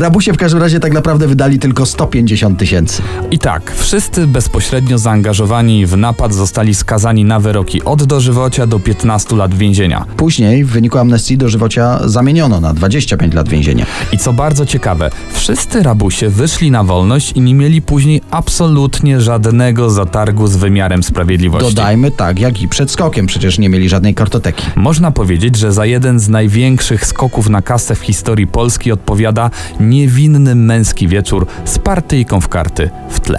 Rabusie 0.00 0.32
w 0.32 0.36
każdym 0.36 0.60
razie 0.60 0.80
tak 0.80 0.92
naprawdę 0.92 1.26
wydali 1.26 1.58
tylko 1.58 1.86
150 1.86 2.58
tysięcy. 2.58 3.02
I 3.30 3.38
tak, 3.38 3.72
wszyscy 3.76 4.26
bezpośrednio 4.26 4.98
zaangażowani 4.98 5.86
w 5.86 5.96
napad 5.96 6.34
zostali 6.34 6.74
skazani 6.74 7.24
na 7.24 7.40
wyroki 7.40 7.84
od 7.84 8.04
dożywocia 8.04 8.66
do 8.66 8.80
15 8.80 9.36
lat 9.36 9.54
więzienia. 9.54 10.04
Później 10.16 10.64
w 10.64 10.70
wyniku 10.70 10.98
amnestii 10.98 11.36
dożywocia 11.36 12.08
zamieniono 12.08 12.60
na 12.60 12.74
25 12.74 13.34
lat 13.34 13.48
więzienia. 13.48 13.86
I 14.12 14.18
co 14.18 14.32
bardzo 14.32 14.66
ciekawe, 14.66 15.10
wszyscy 15.32 15.82
rabusie 15.82 16.28
wyszli 16.28 16.70
na 16.70 16.84
wolność 16.84 17.32
i 17.32 17.40
nie 17.40 17.54
mieli 17.54 17.82
później 17.82 18.20
absolutnie 18.30 19.20
żadnego 19.20 19.90
zatargu 19.90 20.46
z 20.46 20.56
wymiarem 20.56 21.02
sprawiedliwości. 21.02 21.74
Dodajmy 21.74 22.10
tak, 22.10 22.40
jak 22.40 22.62
i 22.62 22.68
przed 22.68 22.90
skokiem, 22.90 23.26
przecież 23.26 23.58
nie 23.58 23.63
mieli 23.68 23.88
żadnej 23.88 24.14
kartoteki. 24.14 24.66
Można 24.76 25.10
powiedzieć, 25.10 25.56
że 25.56 25.72
za 25.72 25.86
jeden 25.86 26.20
z 26.20 26.28
największych 26.28 27.06
skoków 27.06 27.48
na 27.48 27.62
kasę 27.62 27.94
w 27.94 28.00
historii 28.00 28.46
Polski 28.46 28.92
odpowiada 28.92 29.50
niewinny 29.80 30.54
męski 30.54 31.08
wieczór 31.08 31.46
z 31.64 31.78
partyjką 31.78 32.40
w 32.40 32.48
karty 32.48 32.90
w 33.10 33.20
tle. 33.20 33.38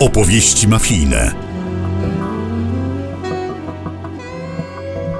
Opowieści 0.00 0.68
mafijne. 0.68 1.43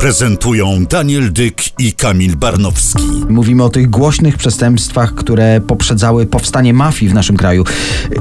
Prezentują 0.05 0.87
Daniel 0.87 1.33
Dyk 1.33 1.81
i 1.81 1.93
Kamil 1.93 2.37
Barnowski. 2.37 3.03
Mówimy 3.29 3.65
o 3.65 3.69
tych 3.69 3.91
głośnych 3.91 4.37
przestępstwach, 4.37 5.15
które 5.15 5.61
poprzedzały 5.61 6.27
powstanie 6.27 6.75
mafii 6.75 7.11
w 7.11 7.15
naszym 7.15 7.37
kraju. 7.37 7.65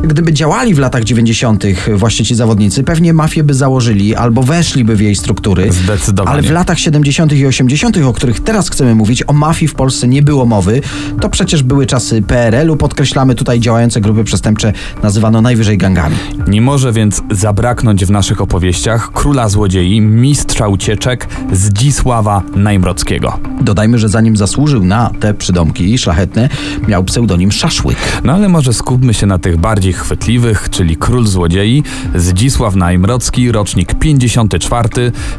Gdyby 0.04 0.34
działali 0.34 0.74
w 0.74 0.80
latach 0.80 1.04
90. 1.04 1.63
właśnie 1.96 2.26
ci 2.26 2.36
zawodnicy, 2.36 2.84
pewnie 2.84 3.13
mafię 3.13 3.43
by 3.43 3.54
założyli 3.54 4.15
albo 4.15 4.43
weszliby 4.43 4.96
w 4.96 5.02
jej 5.02 5.15
struktury. 5.15 5.72
Zdecydowanie. 5.72 6.34
Ale 6.34 6.41
w 6.41 6.52
latach 6.52 6.80
70. 6.80 7.34
i 7.34 7.46
80., 7.46 7.98
o 7.98 8.13
których 8.13 8.39
teraz 8.39 8.69
chcemy 8.69 8.96
mówić, 8.96 9.24
o 9.28 9.34
mafii 9.34 9.67
w 9.67 9.76
Polsce 9.76 10.08
nie 10.08 10.22
było 10.22 10.46
mowy. 10.46 10.82
To 11.22 11.30
przecież 11.30 11.63
były 11.63 11.86
czasy 11.86 12.22
PRL-u, 12.22 12.78
podkreślamy 12.78 13.36
tutaj 13.36 13.60
działające 13.60 14.02
grupy 14.02 14.24
przestępcze, 14.24 14.74
nazywano 15.04 15.41
najwyżej 15.41 15.78
gangami. 15.78 16.15
Nie 16.48 16.62
może 16.62 16.91
więc 16.91 17.22
zabraknąć 17.32 18.06
w 18.06 18.12
naszych 18.12 18.41
opowieściach 18.41 19.12
króla 19.13 19.50
złodziei, 19.50 20.02
mistrza 20.02 20.67
ucieczek, 20.67 21.28
Zdzisława 21.77 22.41
Najmrockiego. 22.55 23.39
Dodajmy, 23.62 23.99
że 23.99 24.09
zanim 24.09 24.38
zasłużył 24.38 24.83
na 24.86 25.12
te 25.19 25.33
przydomki 25.33 25.97
szlachetne, 25.97 26.49
miał 26.88 27.03
pseudonim 27.03 27.51
Szaszłyk. 27.51 27.97
No 28.23 28.33
ale 28.33 28.49
może 28.49 28.73
skupmy 28.73 29.13
się 29.13 29.25
na 29.25 29.39
tych 29.39 29.57
bardziej 29.57 29.93
chwytliwych, 29.93 30.69
czyli 30.69 30.95
Król 30.95 31.27
Złodziei, 31.27 31.83
Zdzisław 32.15 32.75
Najmrocki, 32.75 33.51
rocznik 33.51 33.93
54, 33.93 34.89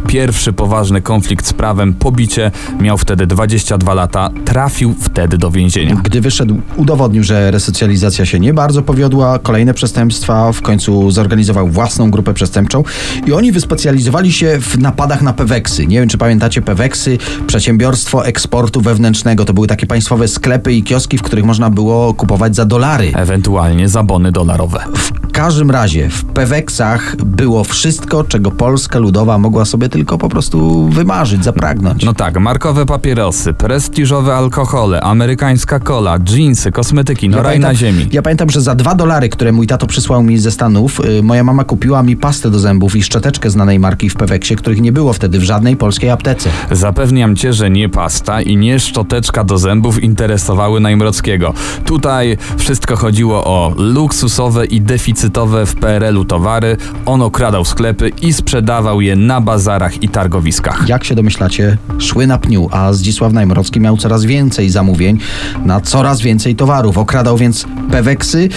pierwszy 0.06 0.52
poważny 0.52 1.02
konflikt 1.02 1.46
z 1.46 1.52
prawem, 1.52 1.94
pobicie, 1.94 2.50
miał 2.80 2.98
wtedy 2.98 3.26
22 3.26 3.94
lata, 3.94 4.30
trafił 4.44 4.94
wtedy 5.00 5.38
do 5.38 5.50
więzienia. 5.50 5.94
Gdy 5.94 6.20
wyszedł, 6.20 6.60
udowodnił, 6.76 7.22
że 7.22 7.50
resocjalizacja 7.50 8.26
się 8.26 8.40
nie 8.40 8.54
bardzo 8.54 8.82
powiodła, 8.82 9.38
kolejne 9.38 9.74
przestępstwa, 9.74 10.52
w 10.52 10.62
końcu 10.62 11.10
zorganizował 11.10 11.68
własną 11.68 12.10
grupę 12.10 12.34
przestępczą 12.34 12.84
i 13.26 13.32
oni 13.32 13.52
wyspecjalizowali 13.52 14.32
się 14.32 14.58
w 14.60 14.78
napadach 14.78 15.22
na 15.22 15.32
peweksy. 15.32 15.86
Nie 15.86 16.00
wiem, 16.00 16.08
czy 16.14 16.18
pamiętacie 16.18 16.62
peweksy, 16.62 17.18
przedsiębiorstwo 17.46 18.27
eksportu 18.27 18.81
wewnętrznego. 18.81 19.44
To 19.44 19.55
były 19.55 19.66
takie 19.66 19.87
państwowe 19.87 20.29
sklepy 20.29 20.72
i 20.72 20.83
kioski, 20.83 21.18
w 21.18 21.22
których 21.22 21.44
można 21.44 21.70
było 21.70 22.14
kupować 22.14 22.57
za 22.57 22.64
dolary. 22.64 23.12
Ewentualnie 23.14 23.88
zabony 23.88 24.33
dolarowe. 24.33 24.85
W 24.94 25.33
każdym 25.33 25.70
razie 25.70 26.09
w 26.09 26.24
peweksach 26.24 27.16
było 27.16 27.64
wszystko, 27.64 28.24
czego 28.24 28.50
Polska 28.50 28.98
Ludowa 28.98 29.38
mogła 29.38 29.64
sobie 29.64 29.88
tylko 29.88 30.18
po 30.18 30.29
prostu 30.29 30.88
wymarzyć, 30.88 31.44
zapragnąć. 31.44 32.05
No 32.05 32.12
tak, 32.12 32.40
markowe 32.40 32.87
papierosy, 32.87 33.53
prestiżowe 33.53 34.35
alkohole, 34.35 35.00
amerykańska 35.00 35.81
cola, 35.81 36.18
jeansy, 36.31 36.72
kosmetyki, 36.72 37.29
no 37.29 37.42
raj 37.42 37.61
na 37.61 37.74
ziemi. 37.74 38.09
Ja 38.12 38.22
pamiętam, 38.22 38.50
że 38.50 38.61
za 38.61 38.74
dwa 38.74 38.94
dolary, 38.94 39.29
które 39.29 39.53
mój 39.53 39.66
tato 39.66 39.87
przysłał 39.87 40.22
mi 40.22 40.38
ze 40.38 40.50
Stanów, 40.50 41.00
y, 41.00 41.22
moja 41.22 41.44
mama 41.44 41.64
kupiła 41.64 42.03
mi 42.03 42.16
pastę 42.16 42.50
do 42.50 42.59
zębów 42.59 42.96
i 42.96 43.03
szczoteczkę 43.03 43.50
znanej 43.50 43.79
marki 43.79 44.11
w 44.11 44.14
Peweksie, 44.14 44.57
których 44.57 44.81
nie 44.81 44.92
było 44.92 45.12
wtedy 45.12 45.38
w 45.38 45.42
żadnej 45.42 45.77
polskiej 45.77 46.03
aptece. 46.10 46.50
Zapewniam 46.70 47.36
cię, 47.36 47.52
że 47.52 47.70
nie 47.70 47.88
pasta 47.88 48.42
i 48.42 48.56
nie 48.56 48.80
szczoteczka 48.80 49.44
do 49.44 49.58
zębów 49.58 50.02
interesowały 50.02 50.80
Najmrockiego. 50.80 51.54
Tutaj 51.84 52.36
wszystko 52.56 52.96
chodziło 52.96 53.44
o 53.44 53.74
luksusowe 53.76 54.66
i 54.66 54.80
deficytowe 54.80 55.66
w 55.66 55.74
PRL-u 55.74 56.24
towary. 56.24 56.76
On 57.06 57.22
okradał 57.22 57.64
sklepy 57.64 58.10
i 58.22 58.32
sprzedawał 58.32 59.00
je 59.00 59.16
na 59.16 59.40
bazarach 59.40 60.02
i 60.02 60.08
targowiskach. 60.08 60.88
Jak 60.88 61.04
się 61.04 61.14
domyślacie, 61.14 61.76
szły 61.98 62.26
na 62.26 62.38
pniu, 62.38 62.68
a 62.70 62.92
Zdzisław 62.92 63.32
Najmrocki 63.32 63.80
miał 63.80 63.96
coraz 63.96 64.24
więcej 64.24 64.70
zamówień 64.70 65.18
na 65.64 65.80
coraz 65.80 66.20
więcej 66.20 66.56
towarów. 66.56 66.98
Okradał 66.98 67.36
więc 67.36 67.66
Peweksy, 67.90 68.48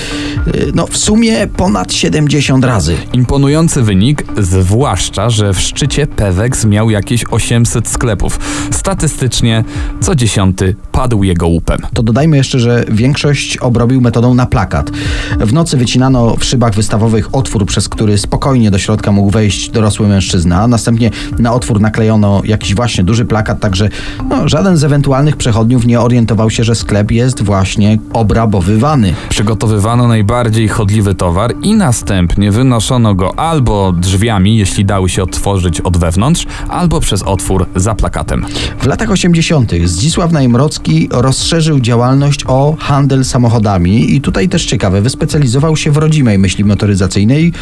y, 0.48 0.72
no 0.76 0.88
w 0.88 0.98
sumie 0.98 1.48
ponad 1.48 1.94
70 1.94 2.66
razy. 2.66 2.96
Imponujący 3.14 3.82
wynik, 3.82 4.24
zwłaszcza, 4.38 5.30
że 5.30 5.54
w 5.54 5.60
szczycie 5.60 6.08
Pewex 6.08 6.66
miał 6.66 6.90
jakieś 6.90 7.24
800 7.38 7.88
sklepów. 7.88 8.40
Statystycznie 8.72 9.64
co 10.02 10.16
dziesiąty 10.16 10.76
padł 10.92 11.24
jego 11.24 11.48
łupem. 11.48 11.80
To 11.94 12.04
dodajmy 12.04 12.38
jeszcze, 12.38 12.60
że 12.60 12.86
większość 12.92 13.58
obrobił 13.58 14.02
metodą 14.02 14.34
na 14.34 14.46
plakat. 14.46 14.92
W 15.40 15.54
nocy 15.54 15.78
wycinano 15.78 16.36
w 16.36 16.44
szybach 16.44 16.74
wystawowych 16.74 17.36
otwór, 17.36 17.66
przez 17.66 17.90
który 17.90 18.18
spokojnie 18.18 18.72
do 18.72 18.78
środka 18.78 19.12
mógł 19.12 19.30
wejść 19.30 19.70
dorosły 19.70 20.08
mężczyzna. 20.08 20.68
Następnie 20.68 21.12
na 21.40 21.54
otwór 21.54 21.82
naklejono 21.82 22.42
jakiś 22.46 22.76
właśnie 22.76 23.04
duży 23.04 23.26
plakat, 23.26 23.60
także 23.60 23.90
no, 24.30 24.50
żaden 24.50 24.78
z 24.78 24.84
ewentualnych 24.84 25.38
przechodniów 25.38 25.86
nie 25.86 26.02
orientował 26.02 26.50
się, 26.50 26.64
że 26.64 26.76
sklep 26.76 27.12
jest 27.12 27.44
właśnie 27.44 27.98
obrabowywany. 28.14 29.14
Przygotowywano 29.30 30.08
najbardziej 30.08 30.68
chodliwy 30.68 31.16
towar 31.16 31.54
i 31.62 31.76
następnie 31.76 32.52
wynoszono 32.52 33.16
go 33.16 33.40
albo 33.40 33.92
drzwiami, 33.92 34.58
jeśli 34.58 34.86
dały 34.86 35.10
się 35.10 35.24
otworzyć 35.24 35.82
od 35.82 35.98
wewnątrz, 35.98 36.46
albo 36.70 37.00
przez 37.00 37.24
otwór 37.28 37.66
za 37.76 37.96
plakatem. 37.96 38.46
W 38.80 38.86
latach 38.86 39.12
80. 39.12 39.72
Zdzisław 39.86 40.32
Najmrocki 40.32 41.10
rozszerzył 41.12 41.80
działalność 41.80 42.44
o 42.48 42.76
handel 42.80 43.26
samochodami 43.26 44.16
i 44.16 44.22
tutaj 44.22 44.50
też 44.50 44.66
ciekawe, 44.66 45.02
wyspecjalizował 45.02 45.78
się 45.78 45.92
w 45.92 45.98
rodzimej 45.98 46.40
myśli 46.40 46.66
motoryzacyjnej, 46.66 47.54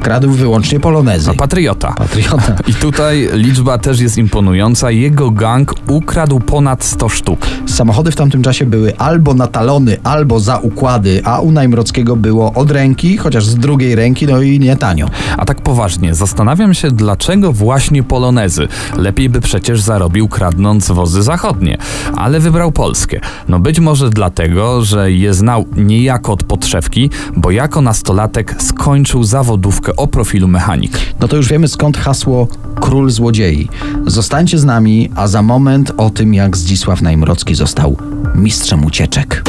kradł 0.00 0.30
wyłącznie 0.30 0.80
polonezy. 0.80 1.30
A 1.30 1.34
patriota. 1.34 1.92
Patriota. 1.92 2.56
I 2.70 2.74
tutaj 2.74 3.28
liczba 3.32 3.78
też 3.78 4.00
jest 4.00 4.18
imponująca. 4.18 4.90
Jego 4.90 5.30
gang 5.30 5.74
ukradł 5.88 6.40
ponad 6.40 6.84
100 6.84 7.08
sztuk. 7.08 7.46
Samochody 7.66 8.10
w 8.10 8.16
tamtym 8.16 8.42
czasie 8.42 8.66
były 8.66 8.96
albo 8.98 9.34
na 9.34 9.46
talony, 9.46 9.96
albo 10.04 10.40
za 10.40 10.58
układy, 10.58 11.20
a 11.24 11.40
u 11.40 11.52
Najmrockiego 11.52 12.16
było 12.16 12.52
od 12.52 12.70
ręki, 12.70 13.16
chociaż 13.16 13.46
z 13.46 13.54
drugiej 13.54 13.94
ręki, 13.94 14.26
no 14.26 14.42
i 14.42 14.60
nie 14.60 14.76
tanio. 14.76 15.06
A 15.36 15.44
tak 15.44 15.60
poważnie, 15.60 16.14
zastanawiam 16.14 16.74
się, 16.74 16.90
dlaczego 16.90 17.52
właśnie 17.52 18.02
polonezy. 18.02 18.68
Lepiej 19.12 19.28
by 19.28 19.40
przecież 19.40 19.80
zarobił 19.80 20.28
kradnąc 20.28 20.88
wozy 20.88 21.22
zachodnie, 21.22 21.78
ale 22.16 22.40
wybrał 22.40 22.72
polskie. 22.72 23.20
No 23.48 23.58
być 23.58 23.80
może 23.80 24.10
dlatego, 24.10 24.82
że 24.82 25.12
je 25.12 25.34
znał 25.34 25.64
niejako 25.76 26.32
od 26.32 26.44
podszewki, 26.44 27.10
bo 27.36 27.50
jako 27.50 27.80
nastolatek 27.80 28.62
skończył 28.62 29.24
zawodówkę 29.24 29.96
o 29.96 30.06
profilu 30.06 30.48
mechanik. 30.48 30.98
No 31.20 31.28
to 31.28 31.36
już 31.36 31.48
wiemy 31.48 31.68
skąd 31.68 31.96
hasło 31.96 32.48
Król 32.80 33.10
Złodziei. 33.10 33.68
Zostańcie 34.06 34.58
z 34.58 34.64
nami, 34.64 35.10
a 35.16 35.26
za 35.26 35.42
moment 35.42 35.92
o 35.96 36.10
tym, 36.10 36.34
jak 36.34 36.56
Zdzisław 36.56 37.02
Najmrocki 37.02 37.54
został 37.54 37.96
mistrzem 38.34 38.84
ucieczek. 38.84 39.42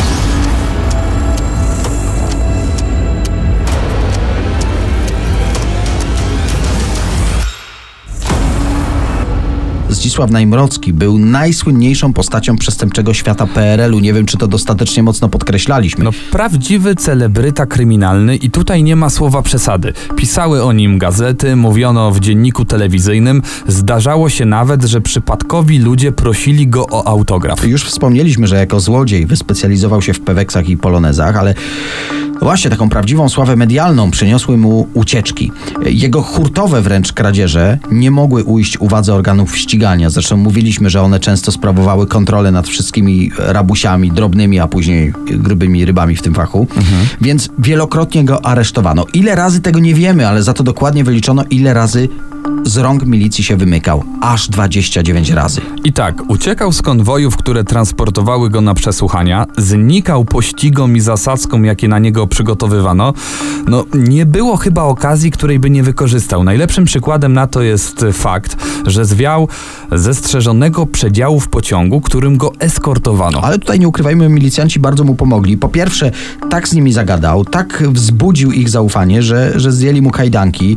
Zdzisław 10.03 10.31
Najmrocki 10.31 10.93
był 10.93 11.17
najsłynniejszą 11.17 12.13
postacią 12.13 12.57
przestępczego 12.57 13.13
świata 13.13 13.47
PRL-u. 13.47 13.99
Nie 13.99 14.13
wiem, 14.13 14.25
czy 14.25 14.37
to 14.37 14.47
dostatecznie 14.47 15.03
mocno 15.03 15.29
podkreślaliśmy. 15.29 16.03
No 16.03 16.11
prawdziwy 16.31 16.95
celebryta 16.95 17.65
kryminalny 17.65 18.35
i 18.35 18.49
tutaj 18.49 18.83
nie 18.83 18.95
ma 18.95 19.09
słowa 19.09 19.41
przesady. 19.41 19.93
Pisały 20.15 20.63
o 20.63 20.73
nim 20.73 20.97
gazety, 20.97 21.55
mówiono 21.55 22.11
w 22.11 22.19
dzienniku 22.19 22.65
telewizyjnym. 22.65 23.41
Zdarzało 23.67 24.29
się 24.29 24.45
nawet, 24.45 24.83
że 24.83 25.01
przypadkowi 25.01 25.79
ludzie 25.79 26.11
prosili 26.11 26.67
go 26.67 26.85
o 26.87 27.07
autograf. 27.07 27.67
Już 27.67 27.83
wspomnieliśmy, 27.83 28.47
że 28.47 28.55
jako 28.55 28.79
złodziej 28.79 29.25
wyspecjalizował 29.25 30.01
się 30.01 30.13
w 30.13 30.19
peweksach 30.19 30.69
i 30.69 30.77
polonezach, 30.77 31.37
ale 31.37 31.53
właśnie 32.41 32.71
taką 32.71 32.89
prawdziwą 32.89 33.29
sławę 33.29 33.55
medialną 33.55 34.11
przyniosły 34.11 34.57
mu 34.57 34.87
ucieczki. 34.93 35.51
Jego 35.85 36.21
hurtowe 36.21 36.81
wręcz 36.81 37.13
kradzieże 37.13 37.77
nie 37.91 38.11
mogły 38.11 38.43
ujść 38.43 38.81
uwadze 38.81 39.13
organów 39.13 39.57
ścigania. 39.57 40.09
Zresztą 40.09 40.37
mówiliśmy, 40.37 40.89
że 40.89 41.01
one 41.01 41.19
często 41.19 41.51
sprawowały 41.51 42.07
kontrolę 42.07 42.51
nad 42.51 42.67
wszystkimi 42.67 43.31
rabusiami, 43.37 44.11
drobnymi, 44.11 44.59
a 44.59 44.67
później 44.67 45.13
grubymi 45.25 45.85
rybami 45.85 46.15
w 46.15 46.21
tym 46.21 46.33
fachu. 46.33 46.67
Więc 47.21 47.49
wielokrotnie 47.59 48.25
go 48.25 48.45
aresztowano. 48.45 49.05
Ile 49.13 49.35
razy 49.35 49.61
tego 49.61 49.79
nie 49.79 49.93
wiemy, 49.93 50.27
ale 50.27 50.43
za 50.43 50.53
to 50.53 50.63
dokładnie 50.63 51.03
wyliczono, 51.03 51.43
ile 51.49 51.73
razy 51.73 52.09
z 52.65 52.77
rąk 52.77 53.05
milicji 53.05 53.43
się 53.43 53.57
wymykał. 53.57 54.03
Aż 54.21 54.49
29 54.49 55.29
razy. 55.29 55.61
I 55.83 55.93
tak, 55.93 56.23
uciekał 56.27 56.73
z 56.73 56.81
konwojów, 56.81 57.37
które 57.37 57.63
transportowały 57.63 58.49
go 58.49 58.61
na 58.61 58.73
przesłuchania, 58.73 59.45
znikał 59.57 60.25
pościgom 60.25 60.95
i 60.95 60.99
zasadzkom, 60.99 61.65
jakie 61.65 61.87
na 61.87 61.99
niego 61.99 62.27
przygotowywano. 62.27 63.13
No, 63.67 63.85
nie 63.93 64.25
było 64.25 64.57
chyba 64.57 64.83
okazji, 64.83 65.31
której 65.31 65.59
by 65.59 65.69
nie 65.69 65.83
wykorzystał. 65.83 66.43
Najlepszym 66.43 66.85
przykładem 66.85 67.33
na 67.33 67.47
to 67.47 67.61
jest 67.61 68.05
fakt, 68.13 68.57
że 68.85 69.05
zwiał 69.05 69.47
ze 69.91 70.13
strzeżonego 70.13 70.85
przedziału 70.85 71.39
w 71.39 71.47
pociągu, 71.47 72.01
którym 72.01 72.37
go 72.37 72.51
eskortowano. 72.59 73.41
Ale 73.41 73.59
tutaj 73.59 73.79
nie 73.79 73.87
ukrywajmy, 73.87 74.29
milicjanci 74.29 74.79
bardzo 74.79 75.03
mu 75.03 75.15
pomogli. 75.15 75.57
Po 75.57 75.69
pierwsze, 75.69 76.11
tak 76.49 76.67
z 76.67 76.73
nimi 76.73 76.93
zagadał, 76.93 77.45
tak 77.45 77.83
wzbudził 77.89 78.51
ich 78.51 78.69
zaufanie, 78.69 79.23
że, 79.23 79.59
że 79.59 79.71
zdjęli 79.71 80.01
mu 80.01 80.11
kajdanki. 80.11 80.75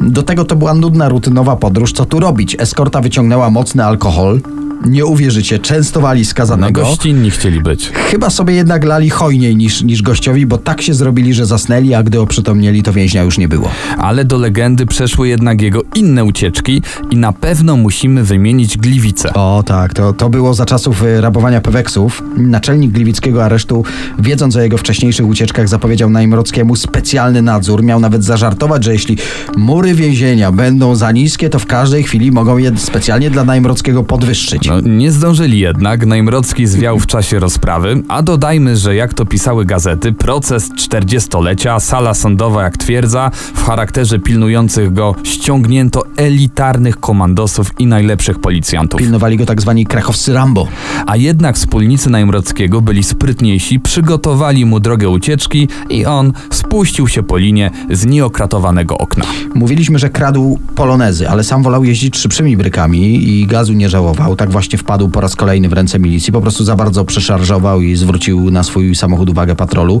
Do 0.00 0.22
tego 0.22 0.44
to 0.44 0.56
była 0.56 0.74
nudna, 0.74 1.08
rutynowa 1.16 1.56
podróż. 1.56 1.92
Co 1.92 2.04
tu 2.04 2.20
robić? 2.20 2.56
Eskorta 2.58 3.00
wyciągnęła 3.00 3.50
mocny 3.50 3.84
alkohol. 3.84 4.40
Nie 4.84 5.06
uwierzycie, 5.06 5.58
częstowali 5.58 6.20
No, 6.20 6.26
skazanego. 6.26 6.82
gościnni 6.82 7.30
chcieli 7.30 7.60
być. 7.60 7.90
Chyba 7.94 8.30
sobie 8.30 8.54
jednak 8.54 8.84
lali 8.84 9.10
hojniej 9.10 9.56
niż, 9.56 9.82
niż 9.82 10.02
gościowi, 10.02 10.46
bo 10.46 10.58
tak 10.58 10.82
się 10.82 10.94
zrobili, 10.94 11.34
że 11.34 11.46
zasnęli, 11.46 11.94
a 11.94 12.02
gdy 12.02 12.20
oprzytomnieli, 12.20 12.82
to 12.82 12.92
więźnia 12.92 13.22
już 13.22 13.38
nie 13.38 13.48
było. 13.48 13.70
Ale 13.98 14.24
do 14.24 14.38
legendy 14.38 14.86
przeszły 14.86 15.28
jednak 15.28 15.62
jego 15.62 15.82
inne 15.94 16.24
ucieczki 16.24 16.82
i 17.10 17.16
na 17.16 17.32
pewno 17.32 17.76
musimy 17.76 18.24
wymienić 18.24 18.78
Gliwice. 18.78 19.32
O 19.34 19.62
tak, 19.66 19.94
to, 19.94 20.12
to 20.12 20.28
było 20.30 20.54
za 20.54 20.66
czasów 20.66 21.02
y, 21.02 21.20
rabowania 21.20 21.60
peweksów. 21.60 22.22
Naczelnik 22.36 22.92
gliwickiego 22.92 23.44
aresztu, 23.44 23.84
wiedząc 24.18 24.56
o 24.56 24.60
jego 24.60 24.78
wcześniejszych 24.78 25.26
ucieczkach, 25.26 25.68
zapowiedział 25.68 26.10
Najmrockiemu 26.10 26.76
specjalny 26.76 27.42
nadzór. 27.42 27.82
Miał 27.84 28.00
nawet 28.00 28.24
zażartować, 28.24 28.84
że 28.84 28.92
jeśli 28.92 29.16
mury 29.56 29.94
więzienia 29.94 30.52
będą 30.52 30.94
za 30.94 31.12
niskie, 31.12 31.50
to 31.50 31.58
w 31.58 31.66
każdej 31.66 32.02
chwili 32.02 32.32
mogą 32.32 32.58
je 32.58 32.72
specjalnie 32.76 33.30
dla 33.30 33.44
Najmrockiego 33.44 34.02
podwyższyć. 34.04 34.65
No, 34.68 34.80
nie 34.80 35.12
zdążyli 35.12 35.58
jednak, 35.58 36.06
Najmrocki 36.06 36.66
zwiał 36.66 36.98
w 36.98 37.06
czasie 37.06 37.38
rozprawy, 37.38 38.02
a 38.08 38.22
dodajmy, 38.22 38.76
że 38.76 38.94
jak 38.94 39.14
to 39.14 39.26
pisały 39.26 39.64
gazety, 39.64 40.12
proces 40.12 40.70
40-lecia, 40.70 41.80
sala 41.80 42.14
sądowa 42.14 42.62
jak 42.62 42.76
twierdza, 42.76 43.30
w 43.54 43.64
charakterze 43.64 44.18
pilnujących 44.18 44.92
go 44.92 45.14
ściągnięto 45.22 46.02
elitarnych 46.16 47.00
komandosów 47.00 47.70
i 47.78 47.86
najlepszych 47.86 48.38
policjantów. 48.38 49.00
Pilnowali 49.00 49.36
go 49.36 49.46
tak 49.46 49.60
zwani 49.60 49.86
krachowscy 49.86 50.34
Rambo. 50.34 50.68
A 51.06 51.16
jednak 51.16 51.56
wspólnicy 51.56 52.10
Najmrockiego 52.10 52.80
byli 52.80 53.02
sprytniejsi, 53.02 53.80
przygotowali 53.80 54.64
mu 54.64 54.80
drogę 54.80 55.08
ucieczki 55.08 55.68
i 55.90 56.06
on 56.06 56.32
spuścił 56.66 57.08
się 57.08 57.22
po 57.22 57.36
linie 57.36 57.70
z 57.90 58.06
nieokratowanego 58.06 58.98
okna. 58.98 59.24
Mówiliśmy, 59.54 59.98
że 59.98 60.10
kradł 60.10 60.58
polonezy, 60.74 61.28
ale 61.28 61.44
sam 61.44 61.62
wolał 61.62 61.84
jeździć 61.84 62.16
szybszymi 62.16 62.56
brykami 62.56 63.28
i 63.28 63.46
gazu 63.46 63.72
nie 63.72 63.88
żałował. 63.88 64.36
Tak 64.36 64.50
właśnie 64.50 64.78
wpadł 64.78 65.08
po 65.08 65.20
raz 65.20 65.36
kolejny 65.36 65.68
w 65.68 65.72
ręce 65.72 65.98
milicji. 65.98 66.32
Po 66.32 66.40
prostu 66.40 66.64
za 66.64 66.76
bardzo 66.76 67.04
przeszarżował 67.04 67.80
i 67.80 67.96
zwrócił 67.96 68.50
na 68.50 68.62
swój 68.62 68.94
samochód 68.94 69.30
uwagę 69.30 69.56
patrolu. 69.56 70.00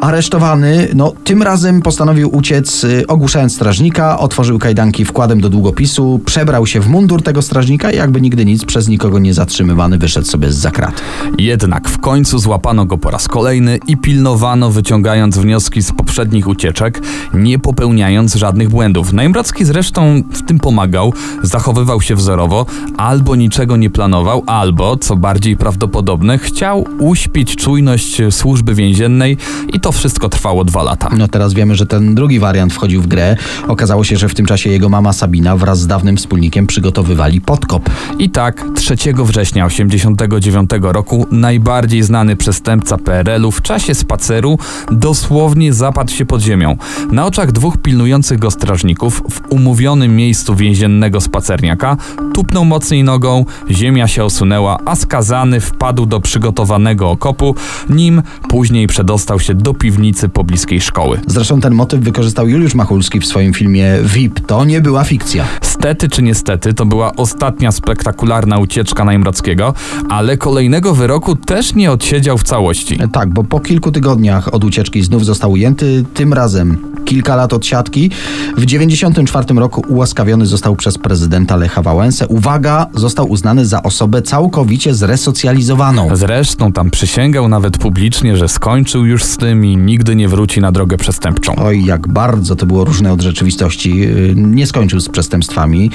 Aresztowany, 0.00 0.88
no 0.94 1.12
tym 1.24 1.42
razem 1.42 1.82
postanowił 1.82 2.36
uciec, 2.36 2.84
y, 2.84 3.06
ogłuszając 3.06 3.54
strażnika, 3.54 4.18
otworzył 4.18 4.58
kajdanki 4.58 5.04
wkładem 5.04 5.40
do 5.40 5.48
długopisu, 5.48 6.20
przebrał 6.24 6.66
się 6.66 6.80
w 6.80 6.88
mundur 6.88 7.22
tego 7.22 7.42
strażnika 7.42 7.90
i 7.90 7.96
jakby 7.96 8.20
nigdy 8.20 8.44
nic, 8.44 8.64
przez 8.64 8.88
nikogo 8.88 9.18
nie 9.18 9.34
zatrzymywany, 9.34 9.98
wyszedł 9.98 10.26
sobie 10.26 10.52
z 10.52 10.56
zakrat. 10.56 11.02
Jednak 11.38 11.88
w 11.88 11.98
końcu 11.98 12.38
złapano 12.38 12.84
go 12.86 12.98
po 12.98 13.10
raz 13.10 13.28
kolejny 13.28 13.78
i 13.86 13.96
pilnowano, 13.96 14.70
wyciągając 14.70 15.38
wnioski 15.38 15.82
z 15.82 15.92
poprzednich 15.92 16.48
ucieczek, 16.48 17.00
nie 17.34 17.58
popełniając 17.58 18.34
żadnych 18.34 18.68
błędów. 18.68 19.12
Najmrocki 19.12 19.64
zresztą 19.64 20.22
w 20.32 20.42
tym 20.42 20.58
pomagał, 20.58 21.12
zachowywał 21.42 22.00
się 22.00 22.14
wzorowo, 22.14 22.66
albo 22.96 23.36
niczego 23.36 23.76
nie 23.76 23.90
planował, 23.90 24.42
albo, 24.46 24.96
co 24.96 25.16
bardziej 25.16 25.56
prawdopodobne, 25.56 26.38
chciał 26.38 26.84
uśpić 26.98 27.56
czujność 27.56 28.22
służby 28.30 28.74
więziennej 28.74 29.36
i 29.72 29.80
to 29.80 29.85
wszystko 29.92 30.28
trwało 30.28 30.64
dwa 30.64 30.82
lata. 30.82 31.10
No 31.16 31.28
teraz 31.28 31.54
wiemy, 31.54 31.74
że 31.74 31.86
ten 31.86 32.14
drugi 32.14 32.38
wariant 32.38 32.72
wchodził 32.72 33.02
w 33.02 33.06
grę. 33.06 33.36
Okazało 33.68 34.04
się, 34.04 34.16
że 34.16 34.28
w 34.28 34.34
tym 34.34 34.46
czasie 34.46 34.70
jego 34.70 34.88
mama 34.88 35.12
Sabina 35.12 35.56
wraz 35.56 35.80
z 35.80 35.86
dawnym 35.86 36.16
wspólnikiem 36.16 36.66
przygotowywali 36.66 37.40
podkop. 37.40 37.90
I 38.18 38.30
tak 38.30 38.64
3 38.74 38.96
września 39.24 39.68
1989 39.68 40.70
roku 40.80 41.26
najbardziej 41.30 42.02
znany 42.02 42.36
przestępca 42.36 42.98
PRL-u 42.98 43.50
w 43.50 43.62
czasie 43.62 43.94
spaceru 43.94 44.58
dosłownie 44.90 45.72
zapadł 45.72 46.12
się 46.12 46.26
pod 46.26 46.40
ziemią. 46.40 46.76
Na 47.12 47.26
oczach 47.26 47.52
dwóch 47.52 47.76
pilnujących 47.76 48.38
go 48.38 48.50
strażników 48.50 49.22
w 49.30 49.40
umówionym 49.52 50.16
miejscu 50.16 50.54
więziennego 50.54 51.20
spacerniaka 51.20 51.96
tupnął 52.34 52.64
mocniej 52.64 53.04
nogą, 53.04 53.44
ziemia 53.70 54.08
się 54.08 54.24
osunęła, 54.24 54.78
a 54.84 54.96
skazany 54.96 55.60
wpadł 55.60 56.06
do 56.06 56.20
przygotowanego 56.20 57.10
okopu, 57.10 57.54
nim 57.90 58.22
później 58.48 58.86
przedostał 58.86 59.40
się 59.40 59.54
do 59.54 59.74
piwnicy 59.78 60.28
pobliskiej 60.28 60.80
szkoły. 60.80 61.20
Zresztą 61.26 61.60
ten 61.60 61.74
motyw 61.74 62.00
wykorzystał 62.00 62.48
Juliusz 62.48 62.74
Machulski 62.74 63.20
w 63.20 63.26
swoim 63.26 63.54
filmie 63.54 63.98
VIP. 64.04 64.40
To 64.46 64.64
nie 64.64 64.80
była 64.80 65.04
fikcja. 65.04 65.44
Stety 65.60 66.08
czy 66.08 66.22
niestety, 66.22 66.74
to 66.74 66.86
była 66.86 67.12
ostatnia 67.16 67.72
spektakularna 67.72 68.58
ucieczka 68.58 69.04
Najmrockiego, 69.04 69.74
ale 70.08 70.36
kolejnego 70.36 70.94
wyroku 70.94 71.36
też 71.36 71.74
nie 71.74 71.90
odsiedział 71.90 72.38
w 72.38 72.42
całości. 72.42 72.98
Tak, 73.12 73.28
bo 73.28 73.44
po 73.44 73.60
kilku 73.60 73.92
tygodniach 73.92 74.54
od 74.54 74.64
ucieczki 74.64 75.02
znów 75.02 75.24
został 75.24 75.52
ujęty, 75.52 76.04
tym 76.14 76.32
razem 76.32 76.95
kilka 77.06 77.36
lat 77.36 77.52
od 77.52 77.66
siatki. 77.66 78.10
W 78.56 78.66
1994 78.66 79.60
roku 79.60 79.82
ułaskawiony 79.88 80.46
został 80.46 80.76
przez 80.76 80.98
prezydenta 80.98 81.56
Lecha 81.56 81.82
Wałęsę. 81.82 82.26
Uwaga, 82.26 82.86
został 82.94 83.30
uznany 83.30 83.66
za 83.66 83.82
osobę 83.82 84.22
całkowicie 84.22 84.94
zresocjalizowaną. 84.94 86.16
Zresztą 86.16 86.72
tam 86.72 86.90
przysięgał 86.90 87.48
nawet 87.48 87.78
publicznie, 87.78 88.36
że 88.36 88.48
skończył 88.48 89.06
już 89.06 89.24
z 89.24 89.36
tym 89.36 89.64
i 89.64 89.76
nigdy 89.76 90.16
nie 90.16 90.28
wróci 90.28 90.60
na 90.60 90.72
drogę 90.72 90.96
przestępczą. 90.96 91.56
Oj, 91.56 91.84
jak 91.84 92.08
bardzo 92.08 92.56
to 92.56 92.66
było 92.66 92.84
różne 92.84 93.12
od 93.12 93.20
rzeczywistości. 93.20 93.96
Yy, 93.98 94.34
Nie 94.36 94.66
skończył 94.66 95.00
z 95.00 95.08
przestępstwami 95.08 95.90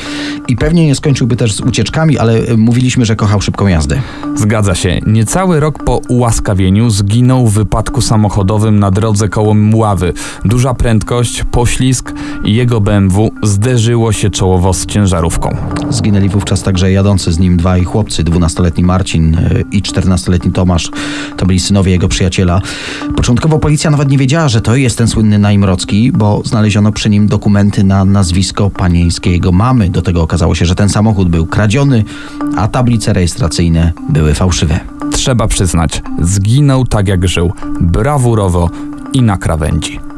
i 0.47 0.55
pewnie 0.55 0.87
nie 0.87 0.95
skończyłby 0.95 1.35
też 1.35 1.53
z 1.53 1.61
ucieczkami, 1.61 2.17
ale 2.17 2.39
yy, 2.39 2.57
mówiliśmy, 2.57 3.05
że 3.05 3.15
kochał 3.15 3.41
szybką 3.41 3.67
jazdę. 3.67 4.01
Zgadza 4.35 4.75
się. 4.75 4.99
Niecały 5.07 5.59
rok 5.59 5.83
po 5.83 6.01
ułaskawieniu 6.07 6.89
zginął 6.89 7.47
w 7.47 7.53
wypadku 7.53 8.01
samochodowym 8.01 8.79
na 8.79 8.91
drodze 8.91 9.29
koło 9.29 9.53
Mławy. 9.53 10.13
Duża 10.45 10.73
prędkość, 10.73 11.00
poślizg 11.51 12.13
i 12.45 12.55
jego 12.55 12.81
BMW 12.81 13.31
zderzyło 13.43 14.11
się 14.11 14.29
czołowo 14.29 14.73
z 14.73 14.85
ciężarówką. 14.85 15.57
Zginęli 15.89 16.29
wówczas 16.29 16.63
także 16.63 16.91
jadący 16.91 17.31
z 17.31 17.39
nim 17.39 17.57
dwaj 17.57 17.83
chłopcy, 17.83 18.23
12-letni 18.23 18.83
Marcin 18.83 19.31
yy, 19.33 19.65
i 19.71 19.81
14-letni 19.81 20.51
Tomasz. 20.51 20.91
To 21.37 21.45
byli 21.45 21.59
synowie 21.59 21.91
jego 21.91 22.07
przyjaciela. 22.07 22.61
Początkowo 23.15 23.59
policja 23.59 23.91
nawet 23.91 24.09
nie 24.09 24.17
wiedziała, 24.17 24.49
że 24.49 24.61
to 24.61 24.75
jest 24.75 24.97
ten 24.97 25.07
słynny 25.07 25.39
Najmrocki, 25.39 26.11
bo 26.11 26.41
znaleziono 26.45 26.91
przy 26.91 27.09
nim 27.09 27.27
dokumenty 27.27 27.83
na 27.83 28.05
nazwisko 28.05 28.69
panieńskiej 28.69 29.33
jego 29.33 29.51
mamy. 29.51 29.89
Do 29.89 30.01
tego 30.01 30.21
okazało 30.21 30.55
się, 30.55 30.65
że 30.65 30.75
ten 30.75 30.89
samochód 30.89 31.29
był 31.29 31.45
kradziony, 31.45 32.03
a 32.57 32.67
tablice 32.67 33.13
rejestracyjne 33.13 33.93
były 34.09 34.33
fałszywe. 34.33 34.79
Trzeba 35.11 35.47
przyznać, 35.47 36.01
zginął 36.21 36.85
tak 36.85 37.07
jak 37.07 37.27
żył, 37.27 37.53
brawurowo 37.81 38.69
i 39.13 39.21
na 39.21 39.37
krawędzi. 39.37 40.10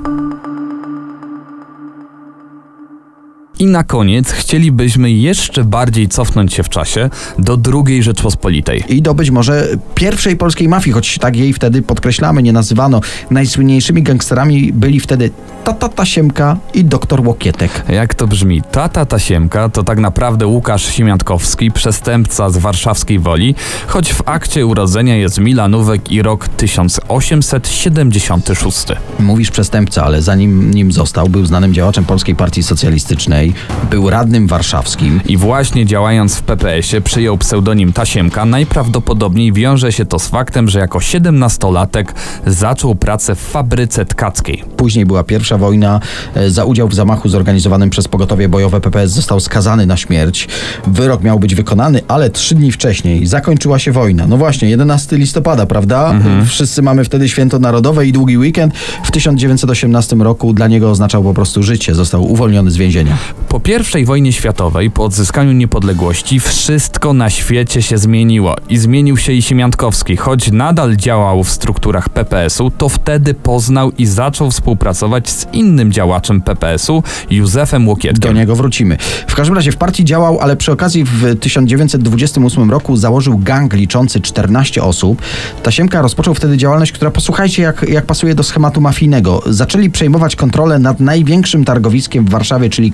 I 3.63 3.67
na 3.67 3.83
koniec 3.83 4.31
chcielibyśmy 4.31 5.11
jeszcze 5.11 5.63
bardziej 5.63 6.07
cofnąć 6.07 6.53
się 6.53 6.63
w 6.63 6.69
czasie 6.69 7.09
do 7.39 7.57
II 7.87 8.03
Rzeczpospolitej. 8.03 8.83
I 8.89 9.01
do 9.01 9.13
być 9.13 9.31
może 9.31 9.67
pierwszej 9.95 10.35
polskiej 10.35 10.67
mafii, 10.67 10.93
choć 10.93 11.17
tak 11.17 11.35
jej 11.35 11.53
wtedy 11.53 11.81
podkreślamy, 11.81 12.43
nie 12.43 12.53
nazywano. 12.53 13.01
Najsłynniejszymi 13.31 14.03
gangsterami 14.03 14.73
byli 14.73 14.99
wtedy 14.99 15.31
Tata 15.63 15.89
Tasiemka 15.89 16.57
i 16.73 16.85
doktor 16.85 17.27
Łokietek. 17.27 17.83
Jak 17.89 18.15
to 18.15 18.27
brzmi? 18.27 18.61
Tata 18.71 19.05
Tasiemka 19.05 19.69
to 19.69 19.83
tak 19.83 19.99
naprawdę 19.99 20.47
Łukasz 20.47 20.85
Siemiatkowski, 20.85 21.71
przestępca 21.71 22.49
z 22.49 22.57
warszawskiej 22.57 23.19
Woli, 23.19 23.55
choć 23.87 24.13
w 24.13 24.21
akcie 24.25 24.65
urodzenia 24.65 25.15
jest 25.15 25.39
Milanówek 25.39 26.11
i 26.11 26.21
rok 26.21 26.47
1876. 26.47 28.87
Mówisz 29.19 29.51
przestępca, 29.51 30.03
ale 30.03 30.21
zanim 30.21 30.71
nim 30.71 30.91
został, 30.91 31.29
był 31.29 31.45
znanym 31.45 31.73
działaczem 31.73 32.05
Polskiej 32.05 32.35
Partii 32.35 32.63
Socjalistycznej, 32.63 33.52
był 33.89 34.09
radnym 34.09 34.47
warszawskim. 34.47 35.21
I 35.25 35.37
właśnie 35.37 35.85
działając 35.85 36.35
w 36.35 36.41
PPS-ie 36.41 37.01
przyjął 37.01 37.37
pseudonim 37.37 37.93
Tasiemka, 37.93 38.45
najprawdopodobniej 38.45 39.53
wiąże 39.53 39.91
się 39.91 40.05
to 40.05 40.19
z 40.19 40.27
faktem, 40.27 40.69
że 40.69 40.79
jako 40.79 40.99
17-latek 40.99 42.05
zaczął 42.45 42.95
pracę 42.95 43.35
w 43.35 43.39
fabryce 43.39 44.05
tkackiej. 44.05 44.63
Później 44.77 45.05
była 45.05 45.23
pierwsza 45.23 45.57
wojna. 45.57 45.99
E, 46.35 46.49
Za 46.49 46.65
udział 46.65 46.87
w 46.87 46.93
zamachu 46.93 47.29
zorganizowanym 47.29 47.89
przez 47.89 48.07
pogotowie 48.07 48.49
bojowe 48.49 48.81
PPS 48.81 49.11
został 49.11 49.39
skazany 49.39 49.85
na 49.85 49.97
śmierć. 49.97 50.47
Wyrok 50.87 51.23
miał 51.23 51.39
być 51.39 51.55
wykonany, 51.55 52.01
ale 52.07 52.29
trzy 52.29 52.55
dni 52.55 52.71
wcześniej 52.71 53.25
zakończyła 53.27 53.79
się 53.79 53.91
wojna. 53.91 54.27
No 54.27 54.37
właśnie, 54.37 54.69
11 54.69 55.17
listopada, 55.17 55.65
prawda? 55.65 56.13
Wszyscy 56.45 56.81
mamy 56.81 57.03
wtedy 57.03 57.29
święto 57.29 57.59
narodowe 57.59 58.07
i 58.07 58.11
długi 58.11 58.37
weekend. 58.37 58.73
W 59.03 59.11
1918 59.11 60.15
roku 60.15 60.53
dla 60.53 60.67
niego 60.67 60.91
oznaczał 60.91 61.23
po 61.23 61.33
prostu 61.33 61.63
życie. 61.63 61.95
Został 61.95 62.31
uwolniony 62.31 62.71
z 62.71 62.77
więzienia. 62.77 63.17
Po 63.49 63.61
I 63.99 64.05
wojnie 64.05 64.33
światowej, 64.33 64.91
po 64.91 65.03
odzyskaniu 65.03 65.51
niepodległości, 65.51 66.39
wszystko 66.39 67.13
na 67.13 67.29
świecie 67.29 67.81
się 67.81 67.97
zmieniło 67.97 68.55
i 68.69 68.77
zmienił 68.77 69.17
się 69.17 69.33
i 69.33 69.41
Siemiatkowski. 69.41 70.17
Choć 70.17 70.51
nadal 70.51 70.95
działał 70.95 71.43
w 71.43 71.49
strukturach 71.49 72.09
PPS-u, 72.09 72.71
to 72.71 72.89
wtedy 72.89 73.33
poznał 73.33 73.91
i 73.97 74.05
zaczął 74.05 74.51
współpracować 74.51 75.29
z 75.29 75.47
innym 75.53 75.91
działaczem 75.91 76.41
PPS-u, 76.41 77.03
Józefem 77.29 77.85
Do 77.85 77.89
Łokietkiem. 77.89 78.35
niego 78.35 78.55
wrócimy. 78.55 78.97
W 79.27 79.35
każdym 79.35 79.55
razie 79.55 79.71
w 79.71 79.77
partii 79.77 80.05
działał, 80.05 80.39
ale 80.39 80.55
przy 80.55 80.71
okazji 80.71 81.03
w 81.03 81.39
1928 81.39 82.71
roku 82.71 82.97
założył 82.97 83.37
gang 83.37 83.73
liczący 83.73 84.21
14 84.21 84.83
osób. 84.83 85.21
Tasiemka 85.63 86.01
rozpoczął 86.01 86.33
wtedy 86.33 86.57
działalność, 86.57 86.91
która 86.91 87.11
posłuchajcie, 87.11 87.63
jak, 87.63 87.85
jak 87.89 88.05
pasuje 88.05 88.35
do 88.35 88.43
schematu 88.43 88.81
mafijnego. 88.81 89.41
Zaczęli 89.45 89.89
przejmować 89.89 90.35
kontrolę 90.35 90.79
nad 90.79 90.99
największym 90.99 91.65
targowiskiem 91.65 92.25
w 92.25 92.29
Warszawie, 92.29 92.69
czyli 92.69 92.91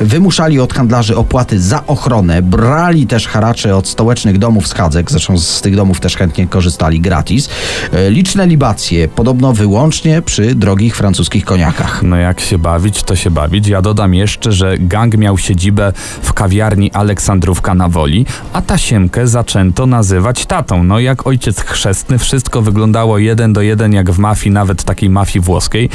Wymuszali 0.00 0.60
od 0.60 0.74
handlarzy 0.74 1.16
opłaty 1.16 1.60
za 1.60 1.86
ochronę, 1.86 2.42
brali 2.42 3.06
też 3.06 3.28
haracze 3.28 3.76
od 3.76 3.88
stołecznych 3.88 4.38
domów 4.38 4.68
schadzek, 4.68 5.10
zresztą 5.10 5.38
z 5.38 5.60
tych 5.60 5.76
domów 5.76 6.00
też 6.00 6.16
chętnie 6.16 6.46
korzystali 6.46 7.00
gratis. 7.00 7.48
E, 7.92 8.10
Liczne 8.10 8.46
libacje, 8.46 9.08
podobno 9.08 9.52
wyłącznie 9.52 10.22
przy 10.22 10.54
drogich 10.54 10.96
francuskich 10.96 11.44
koniakach. 11.44 12.02
No 12.02 12.16
jak 12.16 12.40
się 12.40 12.58
bawić, 12.58 13.02
to 13.02 13.16
się 13.16 13.30
bawić. 13.30 13.68
Ja 13.68 13.82
dodam 13.82 14.14
jeszcze, 14.14 14.52
że 14.52 14.78
gang 14.78 15.16
miał 15.16 15.38
siedzibę 15.38 15.92
w 16.22 16.32
kawiarni 16.32 16.92
Aleksandrówka 16.92 17.74
na 17.74 17.88
Woli, 17.88 18.26
a 18.52 18.62
tasiemkę 18.62 19.28
zaczęto 19.28 19.86
nazywać 19.86 20.46
tatą. 20.46 20.84
No 20.84 20.98
jak 20.98 21.26
ojciec 21.26 21.60
chrzestny, 21.60 22.18
wszystko 22.18 22.62
wyglądało 22.62 23.18
jeden 23.18 23.52
do 23.52 23.62
jeden 23.62 23.92
jak 23.92 24.10
w 24.10 24.18
mafii, 24.18 24.52
nawet 24.52 24.84
takiej 24.84 25.10
mafii 25.10 25.44
włoskiej. 25.44 25.88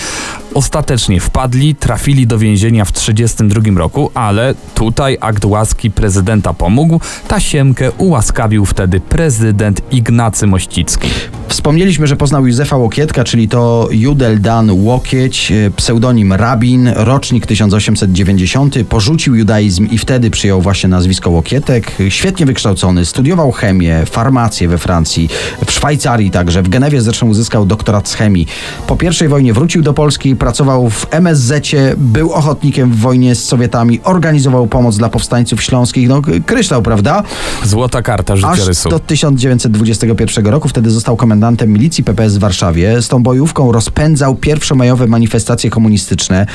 Ostatecznie 0.53 1.19
wpadli, 1.19 1.75
trafili 1.75 2.27
do 2.27 2.37
więzienia 2.37 2.85
w 2.85 2.91
1932 3.13 3.79
roku, 3.79 4.11
ale 4.13 4.55
tutaj 4.75 5.17
akt 5.21 5.45
łaski 5.45 5.91
prezydenta 5.91 6.53
pomógł. 6.53 6.99
Tasiemkę 7.27 7.91
ułaskawił 7.91 8.65
wtedy 8.65 8.99
prezydent 8.99 9.81
Ignacy 9.91 10.47
Mościcki. 10.47 11.09
Wspomnieliśmy, 11.47 12.07
że 12.07 12.15
poznał 12.15 12.47
Józefa 12.47 12.77
Łokietka, 12.77 13.23
czyli 13.23 13.47
to 13.47 13.87
Judel 13.91 14.41
Dan 14.41 14.71
Łokieć, 14.71 15.51
e, 15.51 15.71
pseudonim 15.71 16.33
Rabin, 16.33 16.87
rocznik 16.95 17.45
1890. 17.45 18.83
Porzucił 18.89 19.35
judaizm 19.35 19.87
i 19.91 19.97
wtedy 19.97 20.29
przyjął 20.29 20.61
właśnie 20.61 20.89
nazwisko 20.89 21.29
Łokietek. 21.29 21.91
Świetnie 22.09 22.45
wykształcony, 22.45 23.05
studiował 23.05 23.51
chemię, 23.51 24.03
farmację 24.05 24.67
we 24.67 24.77
Francji, 24.77 25.29
w 25.65 25.71
Szwajcarii 25.71 26.31
także. 26.31 26.63
W 26.63 26.69
Genewie 26.69 27.01
zresztą 27.01 27.27
uzyskał 27.27 27.65
doktorat 27.65 28.09
z 28.09 28.13
chemii. 28.13 28.47
Po 28.87 28.97
I 29.25 29.27
wojnie 29.27 29.53
wrócił 29.53 29.81
do 29.81 29.93
Polski, 29.93 30.35
pracował 30.35 30.89
w 30.89 31.07
MSZ-cie, 31.11 31.95
był 31.97 32.31
ochotnikiem 32.31 32.93
w 32.95 32.99
wojnie 32.99 33.35
z 33.35 33.45
Sowietami, 33.45 33.99
organizował 34.03 34.67
pomoc 34.67 34.97
dla 34.97 35.09
powstańców 35.09 35.63
śląskich. 35.63 36.09
No, 36.09 36.21
kryształ, 36.45 36.81
prawda? 36.81 37.23
Złota 37.63 38.01
karta 38.01 38.33
Aż 38.33 38.39
życiorysu. 38.39 38.89
do 38.89 38.99
1921 38.99 40.47
roku, 40.47 40.69
wtedy 40.69 40.91
został 40.91 41.15
komendantem 41.17 41.73
milicji 41.73 42.03
PPS 42.03 42.35
w 42.35 42.39
Warszawie. 42.39 43.01
Z 43.01 43.07
tą 43.07 43.23
bojówką 43.23 43.71
rozpędzał 43.71 44.35
pierwszomajowe 44.35 45.07
manifestacje 45.07 45.69
komunistyczne, 45.69 46.45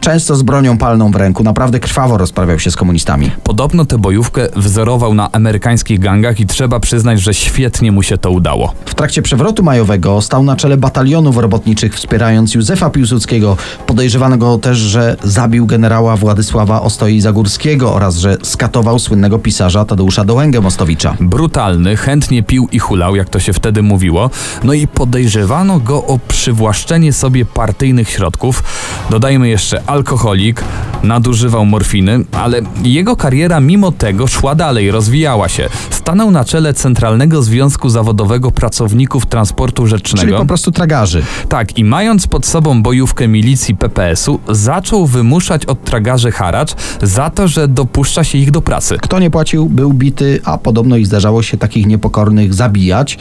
często 0.00 0.36
z 0.36 0.42
bronią 0.42 0.78
palną 0.78 1.10
w 1.10 1.16
ręku. 1.16 1.42
Naprawdę 1.42 1.80
krwawo 1.80 2.18
rozprawiał 2.18 2.58
się 2.58 2.70
z 2.70 2.76
komunistami. 2.76 3.30
Podobno 3.42 3.84
tę 3.84 3.98
bojówkę 3.98 4.48
wzorował 4.56 5.14
na 5.14 5.32
amerykańskich 5.32 6.00
gangach 6.00 6.40
i 6.40 6.46
trzeba 6.46 6.80
przyznać, 6.80 7.20
że 7.20 7.34
świetnie 7.34 7.92
mu 7.92 8.02
się 8.02 8.18
to 8.18 8.30
udało. 8.30 8.74
W 8.86 8.94
trakcie 8.94 9.22
przewrotu 9.22 9.62
majowego 9.62 10.20
stał 10.20 10.42
na 10.42 10.56
czele 10.56 10.76
batalionów 10.76 11.36
robotniczych, 11.36 11.94
wspierając 11.94 12.54
Józefa 12.54 12.90
Piłsudskiego, 12.90 13.56
podejrzewanego 13.86 14.58
też, 14.58 14.78
że 14.78 15.16
zabił 15.24 15.66
generała 15.72 16.16
Władysława 16.16 16.82
Ostoi 16.82 17.20
Zagórskiego 17.20 17.94
oraz 17.94 18.16
że 18.16 18.36
skatował 18.42 18.98
słynnego 18.98 19.38
pisarza 19.38 19.84
Tadeusza 19.84 20.24
Dołęgę 20.24 20.60
Mostowicza. 20.60 21.16
Brutalny, 21.20 21.96
chętnie 21.96 22.42
pił 22.42 22.68
i 22.72 22.78
hulał, 22.78 23.16
jak 23.16 23.28
to 23.28 23.40
się 23.40 23.52
wtedy 23.52 23.82
mówiło, 23.82 24.30
no 24.64 24.72
i 24.72 24.86
podejrzewano 24.86 25.80
go 25.80 26.04
o 26.04 26.18
przywłaszczenie 26.28 27.12
sobie 27.12 27.44
partyjnych 27.44 28.10
środków. 28.10 28.62
Dodajmy 29.10 29.48
jeszcze 29.48 29.82
alkoholik, 29.86 30.64
nadużywał 31.02 31.64
morfiny, 31.64 32.24
ale 32.32 32.60
jego 32.82 33.16
kariera 33.16 33.60
mimo 33.60 33.92
tego 33.92 34.26
szła 34.26 34.54
dalej, 34.54 34.90
rozwijała 34.90 35.48
się. 35.48 35.68
Stanął 35.90 36.30
na 36.30 36.44
czele 36.44 36.74
Centralnego 36.74 37.42
Związku 37.42 37.88
Zawodowego 37.88 38.50
Pracowników 38.50 39.26
Transportu 39.26 39.82
Czyli 39.82 39.90
Rzecznego. 39.90 40.38
po 40.38 40.46
prostu 40.46 40.70
tragarzy. 40.70 41.22
Tak, 41.48 41.78
i 41.78 41.84
mając 41.84 42.26
pod 42.26 42.46
sobą 42.46 42.82
bojówkę 42.82 43.28
milicji 43.28 43.76
PPS-u, 43.76 44.40
zaczął 44.48 45.06
wymuszać 45.06 45.61
od 45.66 45.84
tragarzy 45.84 46.30
haracz 46.30 46.74
za 47.02 47.30
to, 47.30 47.48
że 47.48 47.68
dopuszcza 47.68 48.24
się 48.24 48.38
ich 48.38 48.50
do 48.50 48.62
pracy. 48.62 48.98
Kto 49.02 49.18
nie 49.18 49.30
płacił, 49.30 49.68
był 49.68 49.92
bity, 49.92 50.40
a 50.44 50.58
podobno 50.58 50.96
i 50.96 51.04
zdarzało 51.04 51.42
się 51.42 51.58
takich 51.58 51.86
niepokornych 51.86 52.54
zabijać. 52.54 53.18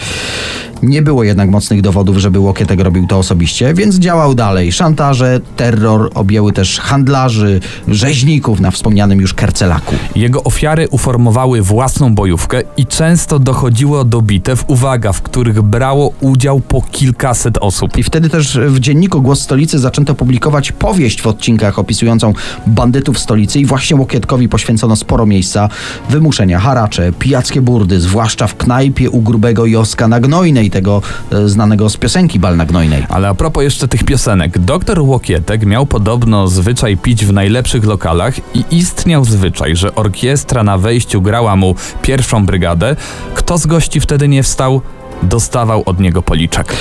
Nie 0.84 1.02
było 1.02 1.24
jednak 1.24 1.50
mocnych 1.50 1.82
dowodów, 1.82 2.18
żeby 2.18 2.40
Łokietek 2.40 2.80
robił 2.80 3.08
to 3.08 3.18
osobiście, 3.18 3.74
więc 3.74 3.96
działał 3.96 4.36
dalej. 4.36 4.72
Szantaże, 4.72 5.40
terror 5.56 6.12
objęły 6.14 6.54
też 6.54 6.80
handlarzy, 6.80 7.60
rzeźników 7.88 8.60
na 8.60 8.72
wspomnianym 8.72 9.22
już 9.22 9.34
Kercelaku. 9.34 9.96
Jego 10.16 10.44
ofiary 10.44 10.88
uformowały 10.90 11.62
własną 11.62 12.16
bojówkę 12.16 12.62
i 12.78 12.86
często 12.86 13.40
dochodziło 13.40 14.04
do 14.04 14.22
bitew, 14.22 14.64
uwaga, 14.68 15.14
w 15.14 15.22
których 15.22 15.62
brało 15.62 16.14
udział 16.22 16.60
po 16.60 16.82
kilkaset 16.82 17.58
osób. 17.58 17.98
I 17.98 18.04
wtedy 18.04 18.30
też 18.30 18.60
w 18.68 18.80
dzienniku 18.80 19.22
Głos 19.22 19.42
Stolicy 19.42 19.80
zaczęto 19.80 20.16
publikować 20.16 20.72
powieść 20.72 21.22
w 21.22 21.28
odcinkach 21.28 21.80
opisującą 21.80 22.34
bandytów 22.68 23.20
stolicy 23.20 23.60
i 23.60 23.66
właśnie 23.66 23.96
Łokietkowi 23.96 24.50
poświęcono 24.50 24.96
sporo 24.96 25.26
miejsca. 25.26 25.70
Wymuszenia, 26.10 26.60
haracze, 26.60 27.12
pijackie 27.20 27.62
burdy, 27.62 28.00
zwłaszcza 28.00 28.48
w 28.48 28.58
knajpie 28.58 29.10
u 29.10 29.22
grubego 29.22 29.66
Joska 29.66 30.08
na 30.08 30.20
Gnojnej, 30.20 30.71
tego 30.72 31.02
e, 31.32 31.50
znanego 31.50 31.90
z 31.90 31.98
piosenki 31.98 32.40
Bal 32.40 32.58
na 32.58 32.66
Gnojnej. 32.66 33.06
Ale 33.10 33.30
a 33.30 33.34
propos 33.34 33.64
jeszcze 33.64 33.88
tych 33.88 34.04
piosenek, 34.04 34.60
doktor 34.60 35.00
Łokietek 35.00 35.66
miał 35.66 35.86
podobno 35.86 36.48
zwyczaj 36.48 36.98
pić 36.98 37.26
w 37.26 37.34
najlepszych 37.34 37.86
lokalach 37.86 38.34
i 38.56 38.64
istniał 38.72 39.26
zwyczaj, 39.26 39.76
że 39.76 39.96
orkiestra 39.96 40.64
na 40.64 40.78
wejściu 40.78 41.22
grała 41.22 41.56
mu 41.56 41.76
pierwszą 42.02 42.46
brygadę. 42.46 42.96
Kto 43.36 43.58
z 43.58 43.66
gości 43.66 44.00
wtedy 44.00 44.28
nie 44.28 44.44
wstał, 44.44 44.82
dostawał 45.24 45.84
od 45.86 46.00
niego 46.00 46.22
policzek. 46.22 46.76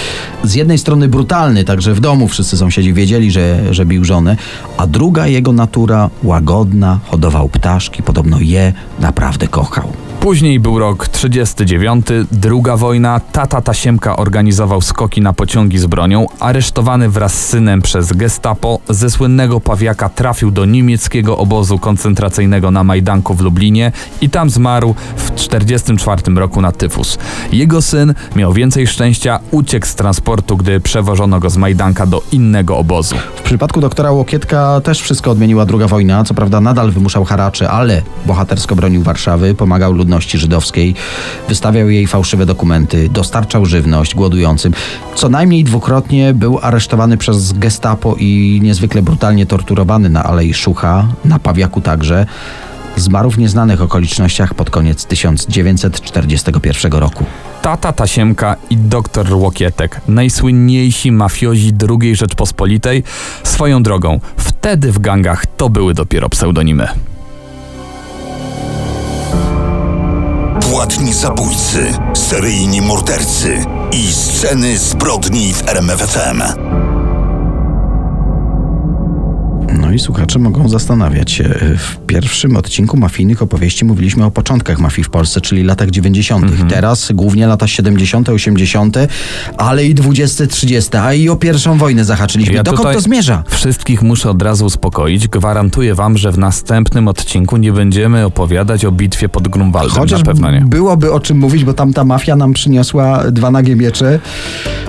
z 0.45 0.55
jednej 0.55 0.79
strony 0.79 1.09
brutalny, 1.09 1.65
także 1.65 1.95
w 1.95 2.01
domu 2.01 2.29
wszyscy 2.29 2.57
sąsiedzi 2.57 2.93
wiedzieli, 2.93 3.31
że, 3.31 3.75
że 3.75 3.87
bił 3.87 4.05
żonę, 4.05 4.37
a 4.77 4.87
druga 4.87 5.27
jego 5.27 5.53
natura 5.53 6.11
łagodna, 6.23 6.99
hodował 7.07 7.49
ptaszki, 7.49 8.03
podobno 8.03 8.41
je 8.41 8.73
naprawdę 9.01 9.49
kochał. 9.49 9.93
Później 10.21 10.61
był 10.61 10.79
rok 10.79 11.09
39, 11.09 12.07
druga 12.33 12.77
wojna, 12.77 13.21
tata 13.33 13.61
Tasiemka 13.61 14.17
organizował 14.17 14.81
skoki 14.81 15.21
na 15.21 15.33
pociągi 15.33 15.79
z 15.79 15.87
bronią, 15.87 16.27
aresztowany 16.41 17.09
wraz 17.09 17.35
z 17.35 17.47
synem 17.47 17.83
przez 17.83 18.13
gestapo, 18.13 18.79
ze 18.89 19.11
słynnego 19.11 19.61
pawiaka 19.61 20.09
trafił 20.09 20.51
do 20.51 20.65
niemieckiego 20.65 21.39
obozu 21.39 21.79
koncentracyjnego 21.79 22.71
na 22.71 22.85
Majdanku 22.85 23.35
w 23.35 23.41
Lublinie 23.41 23.93
i 24.21 24.31
tam 24.31 24.51
zmarł 24.51 24.95
w 25.17 25.35
44 25.35 26.23
roku 26.35 26.61
na 26.61 26.73
tyfus. 26.73 27.19
Jego 27.53 27.83
syn 27.83 28.15
miał 28.37 28.53
więcej 28.53 28.87
szczęścia, 28.87 29.41
uciekł 29.51 29.87
z 29.87 29.95
transportu, 29.95 30.57
gdy 30.57 30.81
przewożono 30.81 31.41
go 31.41 31.51
z 31.51 31.57
Majdanka 31.57 32.07
do 32.07 32.23
innego 32.33 32.79
obozu. 32.79 33.17
W 33.37 33.43
przypadku 33.43 33.81
doktora 33.81 34.11
Łokietka 34.11 34.81
też 34.81 35.01
wszystko 35.03 35.31
odmieniła 35.31 35.67
druga 35.67 35.87
wojna. 35.87 36.25
Co 36.25 36.35
prawda 36.35 36.61
nadal 36.61 36.91
wymuszał 36.91 37.25
haracze, 37.25 37.71
ale 37.71 38.03
bohatersko 38.27 38.77
bronił 38.77 39.03
Warszawy, 39.03 39.55
pomagał 39.55 39.93
ludności 39.93 40.10
żydowskiej, 40.19 40.95
wystawiał 41.49 41.91
jej 41.91 42.07
fałszywe 42.07 42.47
dokumenty, 42.47 43.09
dostarczał 43.09 43.67
żywność 43.67 44.15
głodującym. 44.15 44.73
Co 45.15 45.29
najmniej 45.29 45.65
dwukrotnie 45.65 46.35
był 46.35 46.59
aresztowany 46.63 47.17
przez 47.17 47.53
gestapo 47.53 48.17
i 48.19 48.61
niezwykle 48.63 49.03
brutalnie 49.03 49.47
torturowany 49.47 50.09
na 50.09 50.25
Alei 50.25 50.55
Szucha, 50.55 51.09
na 51.25 51.39
Pawiaku 51.39 51.81
także. 51.81 52.27
Zmarł 52.97 53.31
w 53.31 53.39
nieznanych 53.39 53.83
okolicznościach 53.83 54.55
pod 54.55 54.71
koniec 54.71 55.07
1941 55.07 56.93
roku. 56.93 57.25
Tata 57.63 57.93
Tasiemka 57.93 58.57
i 58.71 58.77
doktor 58.77 59.35
Łokietek, 59.35 60.01
najsłynniejsi 60.09 61.13
mafiozi 61.13 61.73
II 62.01 62.17
Rzeczpospolitej, 62.17 63.03
swoją 63.45 63.83
drogą, 63.83 64.21
wtedy 64.37 64.93
w 64.93 64.99
gangach 64.99 65.47
to 65.47 65.69
były 65.69 65.95
dopiero 65.95 66.29
pseudonimy. 66.29 67.10
Płatni 71.01 71.15
zabójcy, 71.15 71.95
seryjni 72.15 72.81
mordercy 72.81 73.65
i 73.93 74.13
sceny 74.13 74.79
zbrodni 74.79 75.55
w 75.55 75.69
RMFFM. 75.69 76.43
No 79.79 79.93
i 79.93 79.99
słuchacze 79.99 80.39
mogą 80.39 80.69
zastanawiać 80.69 81.31
się. 81.33 81.45
W 81.79 81.97
pierwszym 82.07 82.57
odcinku 82.57 82.97
mafijnych 82.97 83.43
opowieści 83.43 83.85
mówiliśmy 83.85 84.25
o 84.25 84.31
początkach 84.31 84.79
mafii 84.79 85.05
w 85.05 85.11
Polsce, 85.11 85.41
czyli 85.41 85.63
latach 85.63 85.91
90. 85.91 86.53
Teraz 86.69 87.13
głównie 87.15 87.47
lata 87.47 87.67
70., 87.67 88.29
80., 88.29 88.97
ale 89.57 89.85
i 89.85 89.95
20., 89.95 90.47
30., 90.47 90.97
a 90.97 91.15
i 91.15 91.29
o 91.29 91.37
pierwszą 91.37 91.79
wojnę 91.79 92.05
zahaczyliśmy. 92.05 92.55
Ja 92.55 92.63
Dokąd 92.63 92.93
to 92.93 93.01
zmierza? 93.01 93.45
Wszystkich 93.49 94.03
muszę 94.03 94.31
od 94.31 94.43
razu 94.43 94.67
uspokoić. 94.67 95.29
Gwarantuję 95.29 95.95
wam, 95.95 96.19
że 96.19 96.33
w 96.33 96.39
następnym 96.39 97.09
odcinku 97.09 97.57
nie 97.57 97.73
będziemy 97.73 98.27
opowiadać 98.27 98.85
o 98.85 98.93
bitwie 98.93 99.29
pod 99.29 99.49
Grunwaldem. 99.49 99.97
Chociaż 99.97 100.19
na 100.19 100.27
pewno 100.27 100.51
nie. 100.51 100.61
byłoby 100.61 101.13
o 101.13 101.21
czym 101.21 101.39
mówić, 101.39 101.65
bo 101.65 101.75
tam 101.75 101.93
ta 101.93 102.05
mafia 102.05 102.37
nam 102.37 102.53
przyniosła 102.53 103.31
dwa 103.31 103.51
nagie 103.51 103.77
miecze. 103.77 104.21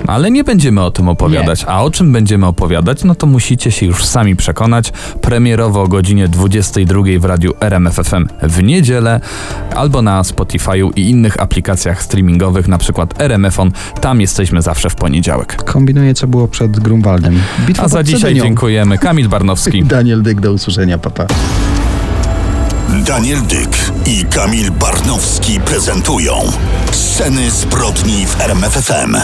Ale 0.06 0.30
nie 0.30 0.44
będziemy 0.44 0.80
o 0.82 0.90
tym 0.90 1.08
opowiadać. 1.08 1.64
A 1.68 1.82
o 1.84 1.90
czym 1.90 2.12
będziemy 2.12 2.46
opowiadać, 2.46 3.04
no 3.04 3.14
to 3.14 3.26
musicie 3.26 3.70
się 3.70 3.86
już 3.86 4.04
sami 4.04 4.36
przekonać. 4.36 4.92
Premierowo 5.20 5.82
o 5.82 5.88
godzinie 5.88 6.28
22 6.28 7.02
w 7.20 7.24
radiu 7.24 7.52
RMFFM 7.60 8.26
w 8.42 8.62
niedzielę 8.62 9.20
albo 9.76 10.02
na 10.02 10.22
Spotify'u 10.22 10.90
i 10.96 11.10
innych 11.10 11.40
aplikacjach 11.40 12.02
streamingowych, 12.02 12.68
na 12.68 12.78
przykład 12.78 13.20
RMFon. 13.20 13.72
Tam 14.00 14.20
jesteśmy 14.20 14.62
zawsze 14.62 14.90
w 14.90 14.94
poniedziałek. 14.94 15.64
Kombinuję, 15.64 16.14
co 16.14 16.26
było 16.26 16.48
przed 16.48 16.80
Grunwaldem. 16.80 17.40
Bitwa 17.66 17.82
A 17.82 17.88
za 17.88 18.02
dzisiaj 18.02 18.20
Cedynią. 18.20 18.44
dziękujemy. 18.44 18.98
Kamil 18.98 19.28
Barnowski. 19.28 19.84
Daniel 19.96 20.22
Dyk, 20.22 20.40
do 20.40 20.52
usłyszenia, 20.52 20.98
papa. 20.98 21.26
Daniel 23.06 23.42
Dyk 23.42 23.76
i 24.06 24.24
Kamil 24.24 24.70
Barnowski 24.70 25.60
prezentują 25.60 26.34
Sceny 26.90 27.50
zbrodni 27.50 28.26
w 28.26 28.40
RMFFM. 28.40 29.16